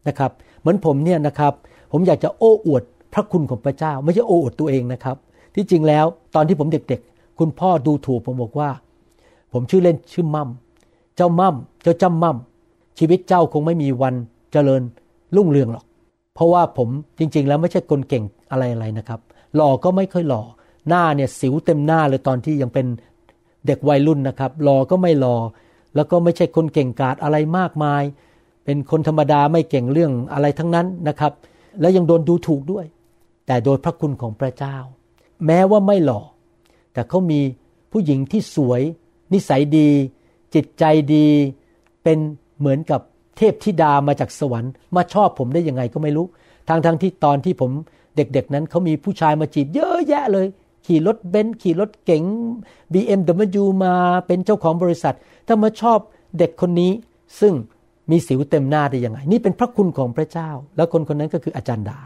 [0.07, 1.53] นะครับ เหมือนผมเนี่ยนะครับ
[1.91, 2.83] ผมอยากจะโอ้อวด
[3.13, 5.17] พระคุณของพระเจ้า ไม่ใช่โอ้อวดตัวเองนะครับ
[5.55, 8.69] ที่จริงแล้วตอนที่ผมเด็กๆ คุณพ่อดูถูกผมบอกว่า
[9.53, 10.49] ผมชื่อเล่นชื่อมั่ม
[11.15, 12.37] เจ้ามั่มเจ้าจำมั่ม
[12.99, 14.15] ชีวิตเจ้าคงไม่มีวัน
[14.51, 14.81] เจริญ
[15.35, 15.85] รุ่งเรืองหรอก
[16.33, 16.89] เพราะว่าผม
[17.19, 19.19] จริง ๆ แล้วไม่ใช่คนเก่งอะไรอะไรนะครับ
[19.55, 20.43] หล่อก็ไม่ค่อยหล่อ
[20.87, 22.85] หน้าเนี่ยสิวเต็มหน้าเลยตอนที่ยังเป็น
[23.65, 25.35] เด็กวัยรุ่นนะครับ หล่อก็ไม่หล่อ
[25.95, 28.03] แล้วก็ไม่ใช่คนเก่งกาจอะไรมากมาย
[28.65, 31.33] เป็นคนธรรมดาไม่เก่งเรื่องอะไรทั้งนั้นนะครับ
[31.81, 32.85] แล้วยังโดนดูถูกด้วย
[33.47, 34.75] แต่โดยพระคุณของพระเจ้า
[35.45, 36.21] แม้ว่าไม่หล่อ
[36.93, 37.39] แต่เขามี
[37.91, 38.81] ผู้หญิงที่สวย
[39.33, 39.89] นิสัยดี
[40.55, 40.83] จิตใจ
[41.13, 41.27] ดี
[42.03, 42.17] เป็น
[42.59, 43.01] เหมือนกับ
[43.37, 46.25] เทพธิดามาจากสวรรค์ มาชอบผมได้ยังไงก็ไม่รู้
[46.69, 47.71] ทางทั้งที่ตอนที่ผม
[48.15, 50.47] เด็กๆนั้นเขามีผู้ชายมาจีบเยอะแยะเลย
[50.85, 52.23] ขี่รถเบนซ์ขี่รถเก๋ง
[52.93, 53.93] BMW มา
[54.27, 55.15] เป็นเจ้าของบริษัท
[55.47, 55.99] ถ้ามาชอบ
[56.37, 56.91] เด็กคนนี้
[57.39, 57.53] ซึ่ง
[58.11, 61.99] มีสิวเต็มหน้าได้ยังไง นี่เป็นพระคุณของพระเจ้า แล้วคนคนนั้นก็คืออาจารย์ดา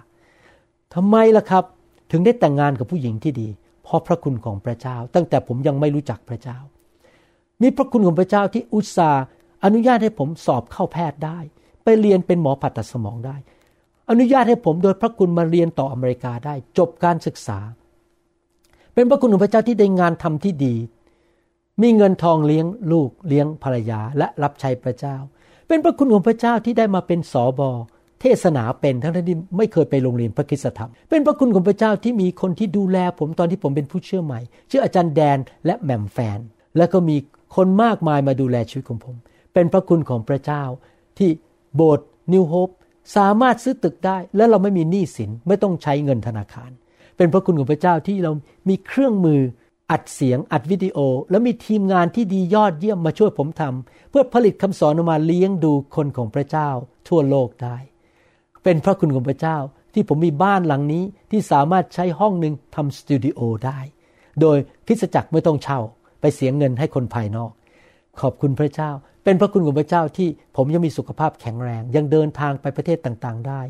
[0.93, 1.63] ทำไมล่ะครับ
[2.11, 3.47] ถึงได้แต่งงานกับผู้หญิงที่ดี
[3.83, 6.57] เพราะพระคุณของพระเจ้า ตั้งแต่ผมยังไม่รู้จักพระเจ้า
[7.62, 9.24] มีพระคุณของพระเจ้าที่อุตส่าห์
[9.64, 11.39] อนุญาตให้ผมสอบเข้าแพทย์ได้
[11.84, 13.36] ไปเรียนเป็นหมอผ่าตัดสมองได้
[14.10, 17.60] อนุญาตให้ผมโดยพระคุณมาเรียนต่ออเมริกาได้ จบการศึกษา
[18.93, 20.76] เป็นพระคุณของพระเจ้าที่ได้งานทำที่ดี
[21.82, 25.16] มีเงินทองเลี้ยงลูกเลี้ยงภรรยาและรับใช้พระเจ้า
[25.68, 27.70] เป็นพระคุณของพระเจ้าที่ได้มาเป็นสอบอ
[28.22, 34.39] เทศนาเป็นทั้งที่ไม่เคยไปโรงเรียนพระคุณธรรม เป็นพระคุณของพระเจ้าที่มีคนที่ดูแลผมตอนที่ผมเป็นผู้เชื่อใหม่
[34.70, 36.39] ชื่ออาจารย์แดนและแหม่มแฟน
[36.78, 37.18] แล้วก็มี
[37.55, 39.15] คนมากมายมาดูแลชีวิตของผม
[39.53, 40.63] เป็นพระคุณของพระเจ้า
[41.17, 41.29] ที่
[41.75, 42.69] โบสถ์นิวโฮป
[43.15, 46.71] สามารถซื้อตึกได้ และเราไม่มีหนี้สินไม่ต้องใช้เงินธนาคาร
[47.17, 48.31] เป็นพระคุณของพระเจ้าที่เรา
[48.69, 49.41] มีเครื่องมือ
[49.91, 50.97] อัดเสียงอัดวิดีโอ
[51.29, 56.69] แล้วมีทีมงานที่ดียอดเยี่ยมมาช่วยผมทำเพื่อผลิตคำสอนออกมาเลี้ยงดูคนของพระเจ้า
[57.07, 57.77] ทั่วโลกได้
[58.63, 59.57] เป็นพระคุณของพระเจ้า
[59.93, 63.79] ที่ผมมีบ้านหลังนี้ที่สามารถใช้ห้องหนึ่งทำสตูดิโอได้
[64.41, 65.79] โดยคิสจักรไม่ต้องเช่า
[66.22, 67.51] ไปเสียเงินให้คนภายนอก
[68.22, 68.91] ขอบคุณพระเจ้า
[69.24, 73.61] เป็นพระคุณของพระเจ้าที่ผมยังมีสุขภาพแข็งแรง ยังเดินทางไปประเทศต่างๆ ได้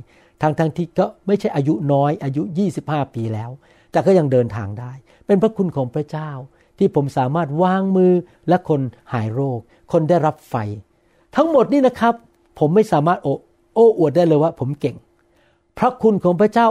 [0.41, 2.43] ทางทางที่ก็ไม่ใช่อายุน้อยอายุ
[2.79, 3.49] 25 ปีแล้ว
[3.91, 4.91] แต่ก็ยังเดินทางได้
[5.25, 6.29] เป็นพระคุณของพระเจ้า
[6.77, 8.13] ที่ผมสามารถวางมือ
[8.49, 8.81] และคน
[9.13, 9.59] หายโรค
[9.91, 10.55] คนได้รับไฟ
[11.35, 12.13] ทั้งหมดนี่นะครับ
[12.59, 13.33] ผมไม่สามารถโอ้
[13.73, 14.95] โอ้อวดได้เลยว่าผมเก่ง
[15.77, 16.67] พระคุณของพระเจ้า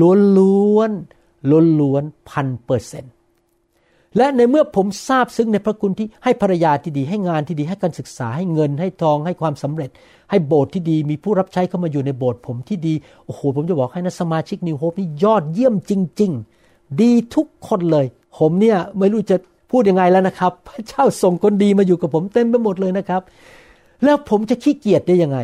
[0.00, 0.90] ล้วนล้วน
[1.50, 3.12] ล้วนล้วนพันเปอร์เซนต์
[4.16, 9.90] และในเมื่อผมทราบซึ้งในพระคุณที่ให้ภรรยาที่ดี ให้งานที่ดี ให้การศึกษาให้เงิน ให้ทองให้ความสำเร็จ
[10.30, 12.94] ให้โบสถ์ที่ดี มีผู้รับใช้เข้ามาอยู่ในโบสถ์ผมที่ดี
[13.24, 16.32] โอ้โหผมจะบอกให้นะสมาชิกนิวโฮปนี่ยอดเยี่ยมจริง
[16.64, 18.06] ๆ ดีทุกคนเลย
[18.38, 19.36] ผมเนี่ยไม่รู้จะ
[19.70, 23.22] พูดยังไงแล้วนะครับ พระเจ้าส่งคนดีมาอยู่กับผมเต็มไปหมดเลยนะครับ
[24.04, 25.38] แล้วผมจะขี้เกียจได้ยังไง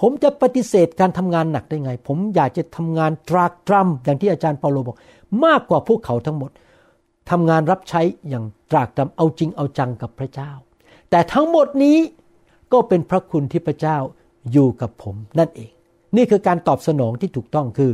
[0.00, 4.96] ผมจะปฏิเสธการทำงานหนักได้ไง ผมอยากจะทำงานตรากตรำอย่างที่อาจารย์เปาโลบอก
[5.44, 6.50] มากกว่าพวกเขาทั้งหมด
[7.30, 10.50] ทำงานรับใช้อย่างตรากตรำเอาจริงเอาจังกับพระเจ้า
[11.10, 11.98] แต่ทั้งหมดนี้
[12.72, 13.96] ก็เป็นพระคุณที่พระเจ้า
[14.52, 15.70] อยู่กับผมนั่นเอง
[16.16, 17.92] นี่คือการตอบสนองที่ถูกต้องคือ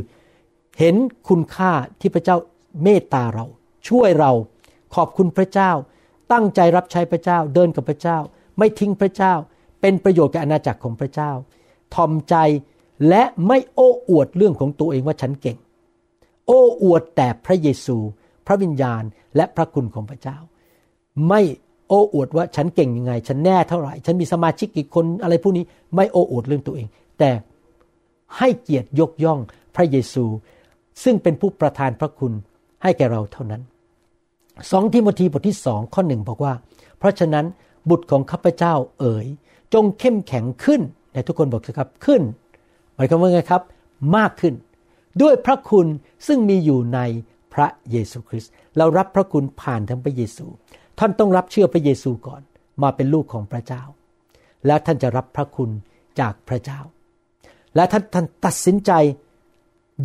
[0.79, 0.95] เห็น
[1.29, 2.35] คุณค่าที่พระเจ้า
[2.83, 3.45] เมตตาเรา
[3.87, 4.31] ช่วยเรา
[4.95, 5.71] ขอบคุณพระเจ้า
[6.31, 8.17] ตั้งใจรับใช้พระเจ้าเดินกับพระเจ้า
[8.57, 9.33] ไม่ทิ้งพระเจ้า
[9.81, 11.31] เป็นประโยชน์แก่อาณาจักรของพระเจ้า
[11.95, 12.35] ทอมใจ
[13.09, 15.57] และไม่โอ้อวดเรื่องของตัวเองว่าฉันเก่ง
[16.47, 17.97] โอ้อวดแต่พระเยซู
[18.47, 19.03] พระวิญญาณ
[19.35, 20.37] และพระคุณของพระเจ้า
[21.29, 21.41] ไม่
[21.87, 25.65] โอ้อวดว่าฉันเก่งยังไง ฉันแน่เท่าไหร่ ฉันมีสมาชิกกี่คนอะไรพวกนี้
[25.95, 26.87] ไม่โอ้อวดเรื่องตัวเอง
[27.19, 27.31] แต่
[28.37, 29.39] ให้เกียรติยกย่อง
[29.75, 30.25] พระเยซู
[31.03, 32.33] ซึ่งเป็นผู้ประทานพระคุณ
[32.83, 33.61] ให้แก่เราเท่านั้น
[34.71, 36.53] สองทิโมธีบทที่สองข้อหนึ่งบอกว่า
[36.97, 37.45] เพราะฉะนั้น
[37.89, 39.27] บุตรของข้าพเจ้าเอ๋ย
[39.73, 40.81] จงเข้มแข็งขึ้น
[41.13, 42.21] ในทุกคนบอกสิครับขึ้น
[42.95, 43.61] หมายความว่าไงครับ
[44.17, 44.53] มากขึ้น
[45.21, 45.87] ด้วยพระคุณ
[46.27, 46.99] ซึ่งมีอยู่ใน
[47.53, 50.45] พระเยซูคริสต์เรารับพระคุณผ่านทางพระเยซู
[50.99, 52.41] ท่านต้องรับเชื่อพระเยซูก่อน
[52.83, 53.83] มาเป็นลูกของพระเจ้า
[54.65, 55.69] แล้วท่านจะรับพระคุณ
[56.19, 56.79] จากพระเจ้า
[57.75, 58.91] และท่านท่านตัดสินใจ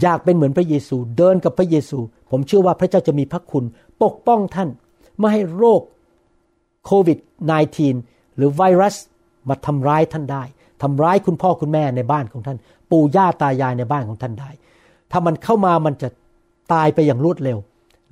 [0.01, 1.99] อยากเป็นเหมือนพระเยซูเดินกับพระเยซู
[2.31, 3.65] ผมเชื่อว่าพระเจ้าจะมีพระคุณ
[4.03, 4.69] ปกป้องท่าน
[5.19, 5.83] ไม่ให้โรค
[6.87, 7.19] โควิด
[7.79, 8.97] -19 หรือไวรัส
[9.49, 10.43] มาทำร้ายท่านได้
[10.83, 12.59] ทำร้ายคุณพ่อคุณแม่ในบ้านของท่าน
[12.91, 14.51] ปู่ย่าตายายในบ้านของท่านได้
[15.11, 16.09] ถ้ามันเข้ามามันจะ
[16.73, 17.59] ตายไปอย่างรวดเร็ว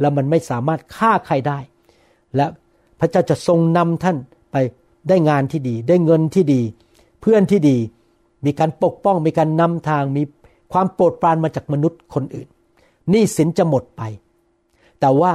[0.01, 1.59] แล้วมันไม่สามารถฆ่าใครได้
[2.37, 2.47] และ
[3.01, 4.17] พระเจ้าจะทรงนำท่าน
[4.53, 4.57] ไป
[5.09, 6.61] ได้งานที่ดี ได้เงินที่ดี
[7.21, 7.77] เพื่อนที่ดี
[8.45, 10.23] มีการปกป้องมีการนำทางมี
[10.73, 12.49] ความโปรดปรานมาจากมนุษย์คนอื่น
[13.13, 14.03] นี่สินจะหมดไป
[15.01, 15.33] แต่ว่า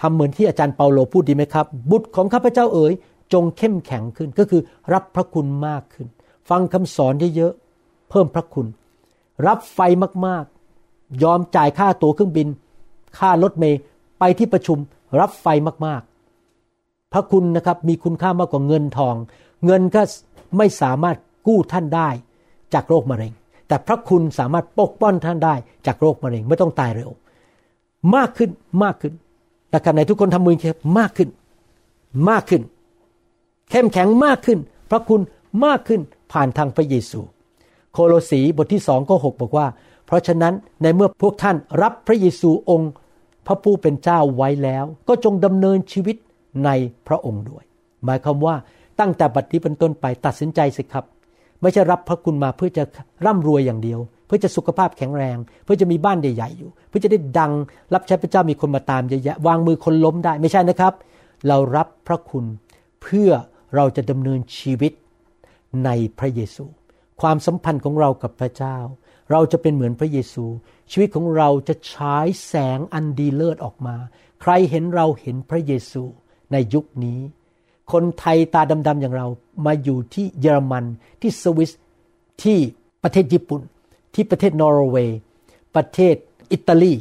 [0.00, 2.92] ทำเหมือนที่อาจารย์เปาโลพูดดีไหมครับ บุตรของข้าพเจ้าเอ๋ย
[3.32, 6.06] จงเข้มแข็งขึ้นก็คือรับพระคุณมากขึ้น
[6.48, 8.66] ฟังคำสอนเยอะๆเพิ่มพระคุณ
[9.46, 9.78] รับไฟ
[10.26, 10.44] มาก
[11.22, 12.48] ยอมจ่ายค่าตั๋วเครื่องบิน
[13.18, 13.78] ค่ารถเมย์
[14.18, 14.78] ไปที่ประชุม
[15.20, 15.46] รับไฟ
[15.86, 19.14] มากๆ พระคุณนะครับมีคุณค่ามากกว่าเงินทอง
[19.66, 20.02] เงินก็
[20.58, 22.08] ไม่สามารถกู้ท่านได้
[22.74, 23.32] จากโรคมะเร็ง
[23.68, 25.54] แต่พระคุณสามารถปกป้องท่านได้
[25.86, 27.10] จากโรคมะเร็งไม่ต้องตายเร็ว
[28.14, 28.50] มากขึ้น
[28.82, 29.12] มากขึ้น
[29.70, 30.64] แต่ขณะทุกคนทำมือเค
[30.98, 31.28] มากขึ้น
[32.30, 32.62] มากขึ้น
[33.70, 34.58] เข้มแข็งมากขึ้น
[34.90, 35.20] พระคุณ
[35.64, 36.00] มากขึ้น
[36.32, 37.20] ผ่านทางพระเยซู
[37.92, 39.66] โคโลสีบทที่สองก็หกบอกว่า
[40.06, 42.92] เพราะฉะนั้นในเมื่อพวกท่านรับพระเยซูองค์
[43.46, 46.16] พระผู้เป็นเจ้าไว้แล้ว ก็จงดำเนินชีวิต
[46.64, 46.70] ใน
[47.08, 47.64] พระองค์ด้วย
[48.04, 48.54] หมายความว่า
[49.00, 51.04] ตั้งแต่บัดนี้เป็นต้นไปตัดสินใจสิครับ
[51.60, 52.84] ไม่ใช่รับพระคุณมาเพื่อจะ
[53.26, 57.52] ร่ำรวยอย่างเดียว เพื่อจะสุขภาพแข็งแรง เพื่อจะมีบ้านใหญ่ๆอยู่ เพื่อจะได้ดัง
[57.94, 60.92] รับใช้พระเจ้ามีคนมาตามเยอะแยะวางมือคนล้มได้ไม่ใช่นะครับ
[61.48, 62.44] เรารับพระคุณ
[63.02, 63.30] เพื่อ
[63.74, 64.92] เราจะดำเนินชีวิต
[65.84, 66.64] ในพระเยซู
[67.20, 68.76] ความสัมพันธ์ของเรากับพระเจ้า
[69.30, 70.44] เราจะเป็นเหมือนพระเยซู
[70.90, 73.96] ชีวิตของเราจะฉายแสงอันดีเลิศออกมา
[74.40, 76.02] ใครเห็นเราเห็นพระเยซู
[76.52, 77.20] ในยุคนี้
[77.92, 79.26] คนไทยตาดำๆอย่างเรา
[79.66, 80.84] มาอยู่ที่เยอรมัน
[81.20, 81.70] ที่สวิส
[82.42, 82.58] ที่
[83.02, 83.60] ประเทศญี่ปุ่น
[84.14, 85.18] ที่ประเทศนอร์เวย์
[85.74, 86.14] ประเทศ
[86.52, 86.94] อิตาลี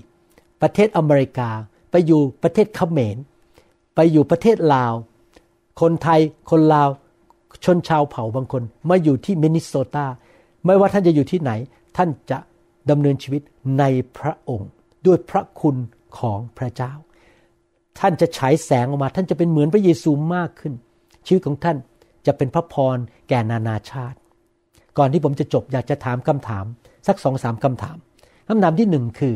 [0.61, 1.49] ประเทศอเมริกา
[1.91, 3.17] ไปอยู่ประเทศเขมร
[3.95, 4.93] ไปอยู่ประเทศลาว
[5.81, 6.19] คนไทย
[6.49, 6.89] คนลาว
[7.65, 10.05] ชนชาวเผ่าบางคนมาอยู่ที่มินนิโซตา
[10.65, 11.51] ไม่ว่าท่านจะอยู่ที่ไหน
[11.97, 12.39] ท่านจะ
[12.89, 13.41] ดำเนินชีวิต
[13.79, 13.83] ใน
[14.17, 14.69] พระองค์
[15.05, 15.75] ด้วยพระคุณ
[16.19, 16.93] ของพระเจ้า
[17.99, 20.73] ท่านจะฉายแสงออกมา ท่านจะเป็นเหมือนพระเยซูมากขึ้น
[21.25, 21.77] ชีวิตของท่าน
[22.25, 22.97] จะเป็นพระพร
[23.29, 24.17] แก่นานาชาติ
[24.97, 26.65] ก่อนที่ผมจะจบอยากจะถามคำถาม
[27.07, 27.97] สักสองสามคำถาม
[28.47, 29.35] คำถามที่หนึ่งคือ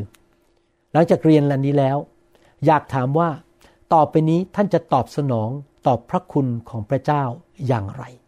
[0.93, 1.97] หลังจากเรียนอันนี้แล้ว
[2.65, 3.29] อยากถามว่า
[3.93, 5.49] ต่อไปนี้ท่านจะตอบสนอง
[5.87, 7.23] ตอบพระคุณของพระเจ้า
[7.67, 8.27] อย่างไรเ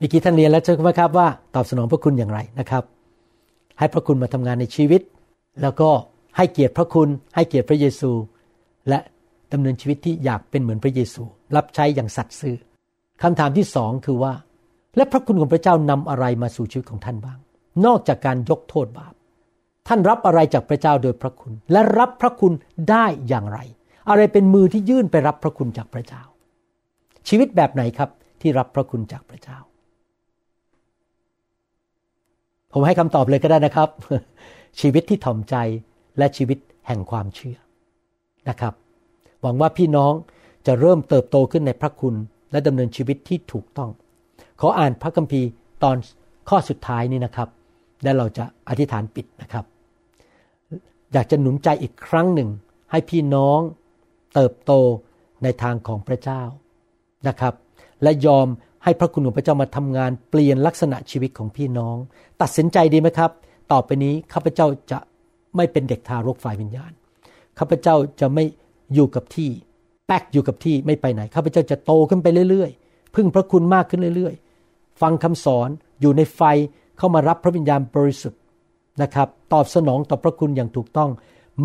[0.00, 2.84] มื่อกี้ท่านเรียนแล้วใช่ไหมครับว่าตอบสนองพระคุณอย่างไรนะครับ
[3.78, 5.02] ให้พระคุณมาทำงานในชีวิต
[5.62, 5.90] แล้วก็
[6.36, 8.10] ให้เกียรติพระคุณให้เกียรติพระเยซู
[8.88, 8.98] และ
[9.52, 11.22] ดำเนินชีวิตที่อยากเป็นเหมือนพระเยซู
[11.56, 12.56] รับใช้อย่างสัตย์ซื่อ
[13.22, 14.34] คำถามที่สองคือว่า
[14.96, 17.38] และพระคุณของพระเจ้านำอะไรมาสู่ชีวิตของท่านบ้าง
[17.86, 19.14] นอกจากการยกโทษบาป
[19.88, 22.52] ท่านรับอะไรจากพระเจ้าโดยพระคุณ และรับพระคุณ
[22.90, 23.58] ได้อย่างไร
[24.08, 26.22] อะไรเป็นมือที่ยื่นไปรับพระคุณจากพระเจ้า
[27.28, 29.58] ชีวิตแบบไหนครับที่รับพระคุณจากพระเจ้า
[32.78, 33.88] ผมให้คำตอบเลยก็ได้นะครับ
[34.80, 35.56] ชีวิตที่ถ่อมใจ
[36.18, 37.58] และชีวิตแห่งความเชื่อ
[38.48, 38.74] นะครับ
[39.42, 40.12] หวังว่าพี่น้อง
[40.66, 42.14] จะเริ่มเติบโตขึ้นในพระคุณ
[42.52, 43.90] และดำเนินชีวิตที่ถูกต้อง
[44.60, 45.48] ขออ่านพระคัมภีร์
[45.82, 45.96] ตอน
[46.48, 47.48] ข้อสุดท้ายนี้นะครับ
[48.02, 49.64] และเราจะอธิษฐานปิดนะครับ
[51.12, 52.48] อยากจะหนุนใจอีกครั้งหนึ่ง
[52.90, 53.60] ให้พี่น้อง
[54.34, 54.72] เติบโต
[55.42, 56.42] ในทางของพระเจ้า
[57.28, 57.54] นะครับ
[58.02, 58.46] และยอม
[58.84, 61.96] ให้พระคุณของพระเจ้ามาทำงานเปลี่ยนลักษณะชีวิตของพี่น้อง
[62.42, 63.30] ตัดสินใจดีไหมครับ
[63.72, 64.98] ต่อไปนี้ข้าพเจ้าจะ
[65.56, 66.92] ไม่เป็นเด็กทารกฝ่ายวิญญาณ
[67.58, 68.44] ข้าพเจ้าจะไม่
[68.94, 69.50] อยู่กับที่
[70.06, 75.68] แป๊กอยู่กับที่ไม่ไปไหนข้าพเจ้าจะโตขึ้นไปเรื่อยๆ พึ่งพระคุณมากขึ้นเรื่อยๆ ฟังคำสอน
[76.00, 76.42] อยู่ในไฟ
[76.98, 78.40] เข้ามารับพระวิญญาณบริสุทธิ์
[79.02, 81.10] นะครับตอบสนองต่อพระคุณอย่างถูกต้อง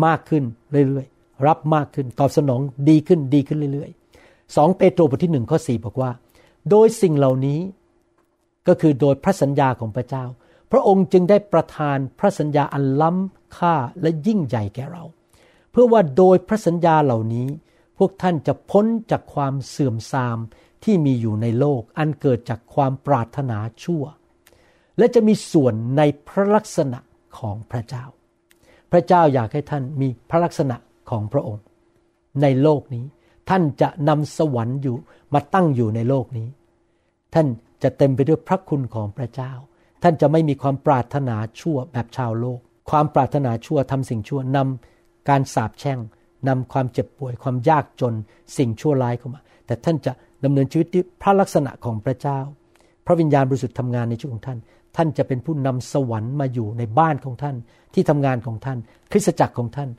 [0.06, 0.42] มากขึ้น
[0.88, 6.10] เรื่อยๆ รับมากขึ้นตอบสนองดีขึ้นดีขึ้นเรื่อยๆสองเปโตรบทที่หนึ่งข้อสี่บอกว่า
[6.70, 7.60] โดยสิ่งเหล่านี้
[8.66, 10.24] ก็คือโดยพระสัญญาของพระเจ้า
[10.70, 15.04] พระองค์จึงได้ประทานพระสัญญาอันล้ำค่าและยิ่งใหญ่แก่เรา
[15.70, 17.48] เพื่อว่าโดยพระสัญญาเหล่านี้
[17.98, 20.38] พวกท่านจะพ้นจากความเสื่อมทราม
[20.84, 24.04] ที่มีอยู่ในโลกอันเกิดจากความปรารถนาชั่ว
[24.98, 26.98] และจะมีส่วนในพระลักษณะ
[27.38, 28.04] ของพระเจ้า
[28.92, 30.76] พระเจ้าอยากให้ท่านมีพระลักษณะ
[31.10, 31.64] ของพระองค์
[32.42, 33.04] ในโลกนี้
[33.50, 34.96] ท่านจะนำสวรรค์อยู่
[35.34, 36.48] มาตั้งอยู่ในโลกนี้
[37.34, 37.46] ท่าน
[37.82, 39.52] จะเต็มไปด้วยพระคุณของพระเจ้า
[40.02, 45.98] ท่านจะไม่มีความปรารถนาชั่วแบบชาวโลก ความปรารถนาชั่วทำสิ่งชั่วนำการสาปแช่ง
[46.48, 48.14] นำความเจ็บป่วยความยากจน
[48.56, 50.12] สิ่งชั่วร้ายเข้ามา แต่ท่านจะ
[50.44, 52.38] ดำเนินชีวิตที่พระลักษณะของพระเจ้า
[53.06, 54.58] พระวิญญาณบริสุทธิ์ทำงานในชีวิตของท่าน
[54.96, 57.56] ท่านจะเป็นผู้นำสวรรค์มาอยู่ในบ้านของท่าน
[57.94, 58.78] ที่ทำงานของท่าน
[59.12, 59.90] คริสตจักรของท่าน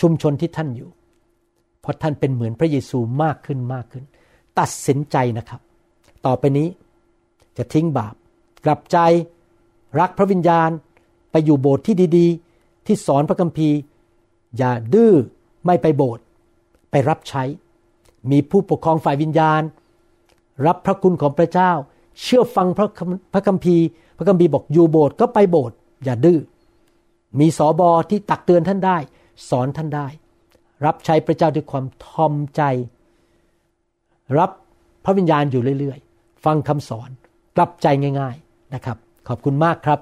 [0.00, 0.90] ชุมชนที่ท่านอยู่
[1.82, 4.04] เพราะท่านเป็นเหมือนพระเยซูมากขึ้นมากขึ้น
[4.58, 5.60] ตัดสินใจนะครับ
[6.26, 6.68] ต่อไปนี้
[7.56, 8.14] จะทิ้งบาป
[8.64, 8.98] กลับใจ
[10.00, 10.70] รักพระวิญญาณ
[11.30, 13.76] ไปอยู่โบสถ์ที่ดีๆ ที่สอนพระคัมภีร์
[14.58, 15.12] อย่าดื้อ
[15.66, 16.22] ไม่ไปโบสถ์
[16.90, 17.42] ไปรับใช้
[18.30, 19.62] มีผู้ปกครองฝ่ายวิญญาณ
[20.66, 21.70] รับพระคุณของพระเจ้า
[22.22, 22.88] เชื่อฟังพระ
[23.32, 23.84] พระคัมภีร์
[24.16, 26.38] พระคัมภีร์บอกอยู่โบสถ์ก็ไปโบสถ์อย่าดื้อ
[27.40, 28.96] มีสอบอที่ตักเตือนท่านได้
[29.48, 30.06] สอนท่านได้
[30.86, 32.62] รับใช้พระเจ้าด้วยความทอมใจ
[34.38, 34.50] รับ
[35.04, 37.10] พระวิญญาณอยู่เรื่อยๆ ฟังคำสอน
[37.56, 37.86] กลับใจ
[38.20, 38.96] ง่าย ๆนะครับ
[39.28, 40.00] ขอบคุณมากครับ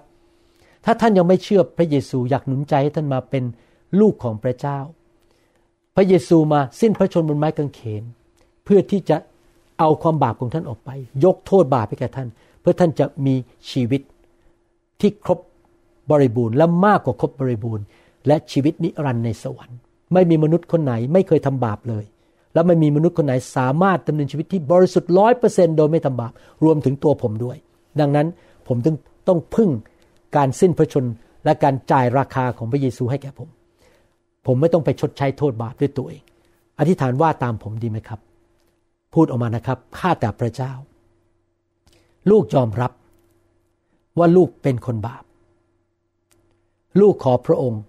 [0.84, 3.44] ถ้าท่านยังไม่เชื่อพระเยซูอยากหนุนใจให้ท่านมาเป็น
[4.00, 4.78] ลูกของพระเจ้า
[5.96, 8.02] พระเยซูมาสิ้นพระชนบนไม้กางเขน
[8.64, 9.16] เพื่อที่จะ
[9.78, 10.90] เอาความบาปของท่านออกไป
[11.24, 12.28] ยกโทษบาปให้แก่ท่าน
[12.60, 13.34] เพื่อท่านจะมี
[13.70, 14.00] ชีวิต
[15.00, 15.38] ที่ครบ
[16.10, 17.84] บริบูรณ์และมากกว่าครบบริบูรณ์
[18.26, 19.78] และชีวิตนิรันดร์ในสวรรค์
[20.12, 22.04] ไม่มีมนุษย์คนไหนไม่เคยทำบาปเลย
[22.54, 26.32] และไม่มีมนุษย์คนไหนสามารถดำเนินชีวิตที่บริสุทธิ์ร้อยเปอร์เซนโดยไม่ทำบาป
[26.64, 27.56] รวมถึงตัวผมด้วย
[28.00, 28.26] ดังนั้น
[28.68, 28.96] ผมต้อง
[29.28, 29.70] ต้องพึ่ง
[30.36, 31.04] การสิ้นพระชน
[31.44, 33.48] และการจ่ายราคาของพระเยซูให้แก่ผม
[34.46, 36.22] ผมไม่ต้องไปชดใช้โทษบาปด้วยตัวเอง
[36.78, 38.20] อธิษฐานว่าตามผมดีไหมครับ
[39.14, 40.72] พูดออกมานะครับข้าแต่พระเจ้า
[42.30, 42.92] ลูกยอมรับ
[44.18, 45.24] ว่าลูกเป็นคนบาป
[47.00, 47.80] ลูกขอพระองค์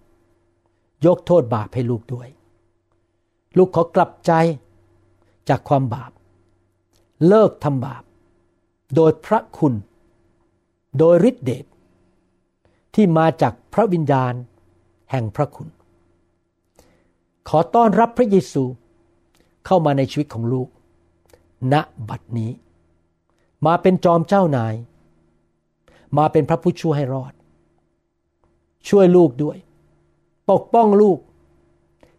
[1.06, 2.28] ยกโทษบาปให้ลูกด้วย
[3.58, 4.32] ลูกขอกลับใจ
[5.49, 6.12] จากความบาป
[7.28, 8.04] เลิกทำบาป
[8.95, 9.74] โดยพระคุณ
[10.97, 11.66] โดยฤทธิเดช
[12.95, 14.34] ที่มาจากพระวิญญาณ
[15.12, 15.68] แห่งพระคุณ
[17.49, 18.64] ขอต้อนรับพระเยซู
[19.66, 20.68] เข้ามาในชีวิตของลูก
[21.74, 21.76] ณ
[22.10, 22.52] บัดนี้
[23.66, 24.74] มาเป็นจอมเจ้านาย
[26.18, 27.34] มาเป็นพระผู้ช่วยให้รอด
[28.89, 29.58] ช่วยลูกด้วย
[30.52, 31.20] ปกป้องลูก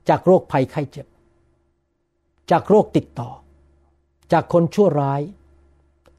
[0.09, 1.07] จากโรคภัยไข้เจ็บ
[2.51, 3.30] จากโรคติดต่อ
[4.33, 5.20] จากคนชั่วร้าย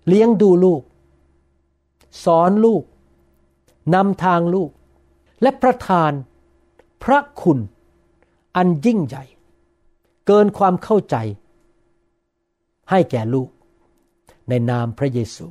[0.07, 0.81] เลี้ยงดูลูก
[2.23, 2.83] สอนลูก
[3.93, 4.71] นำทางลูก
[5.41, 6.11] และประทาน
[7.03, 7.59] พระคุณ
[8.55, 9.23] อันยิ่งใหญ่
[10.27, 11.15] เกินความเข้าใจ
[12.89, 13.49] ให้แก่ลูก
[14.49, 15.47] ในนามพระเยซู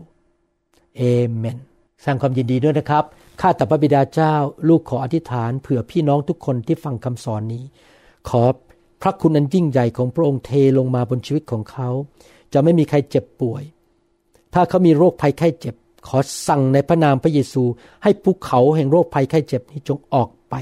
[0.97, 1.03] เอ
[1.35, 1.59] เมน
[2.05, 3.05] สร้างความยินดีด้วยนะครับ
[3.41, 4.35] ข้าแต่พระบิดาเจ้า
[4.69, 7.65] ลูกขออธิษฐานเผื่อพี่น้องทุกคนที่ฟังคำสอนนี้
[8.29, 8.43] ขอ
[9.03, 11.89] พระคุณอันยิ่งใหญ่ของพระองค์เทลงมาบนชีวิตของเขา
[12.53, 13.63] จะไม่มีใครเจ็บป่วย
[14.55, 15.75] ถ้าเขามีโรคภัยไข้เจ็บ
[16.09, 17.63] ขอสั่งในพระนามพระเยซู
[18.03, 20.55] ให้ภูเขาแห่งโรคภัยไข้เจ็บนี้จงออกไป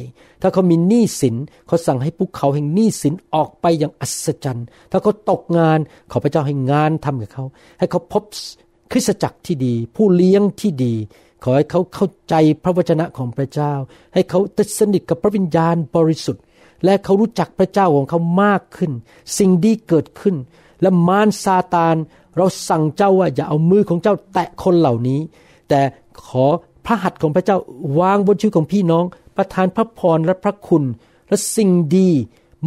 [0.43, 1.37] ถ้าเขามีหนี้สิน
[1.67, 5.79] เขาสั่งให้ภูเขาแห่งหนี้สินออกไปอย่างอัศจรรย์ ถ้าเขาตกงาน
[6.11, 7.45] ขอพระเจ้าให้งานทำกับเขา
[7.79, 8.23] ให้เขาพบ
[8.93, 10.95] คริสตจักรที่ดี ผู้เลี้ยงที่ดี
[11.43, 13.73] ขอให้เขาเข้าใจพระวจนะของพระเจ้า
[14.15, 16.43] ให้เขาติดสนิทกับพระวิญญาณบริสุทธิ์
[16.85, 18.93] และเขารู้จักพระเจ้าของเขามากขึ้น
[19.39, 20.37] สิ่งดีเกิดขึ้น
[20.83, 21.97] และมารซาตาน
[22.37, 25.21] เราสั่งเจ้าว่าอย่าเอามือของเจ้าแตะคนเหล่านี้
[25.69, 25.81] แต่
[26.27, 26.45] ขอ
[26.87, 27.57] พระหัตถ์ของพระเจ้า
[27.99, 29.05] วางบนชีวิตของพี่น้อง
[29.37, 30.85] ประทานพระพรและพระคุณ
[31.29, 32.11] และสิ่งดี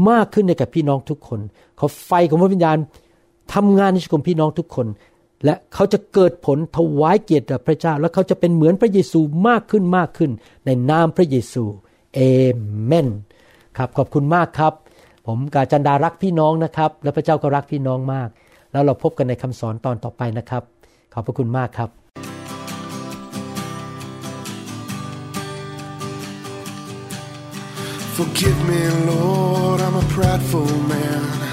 [0.10, 1.40] มากขึ้นในกับพี่น้องทุกคน
[1.80, 2.78] ขอไฟของพระวิญญาณ
[3.54, 4.88] ทำงานในชีวิตของพี่น้องทุกคน
[5.46, 10.32] และเขาจะเกิดผลถวายเกียรติแด่พระเจ้า และเขาจะเป็นเหมือนพระเยซูมากขึ้นมากขึ้น
[10.66, 11.64] ในนามพระเยซู
[12.16, 12.20] เอ
[12.86, 13.08] เมน
[13.78, 14.74] ครับขอบคุณมากครับ
[15.28, 18.30] ผมกาจันดารักพี่น้องนะครับ และพระเจ้าก็รักพี่น้องมาก
[18.72, 20.64] แล้วเราพบกันในคำสอนตอนต่อไปนะครับ
[21.14, 21.92] ขอบพระคุณมากครับ
[28.18, 31.53] Forgive me, Lord, I'm a prideful man.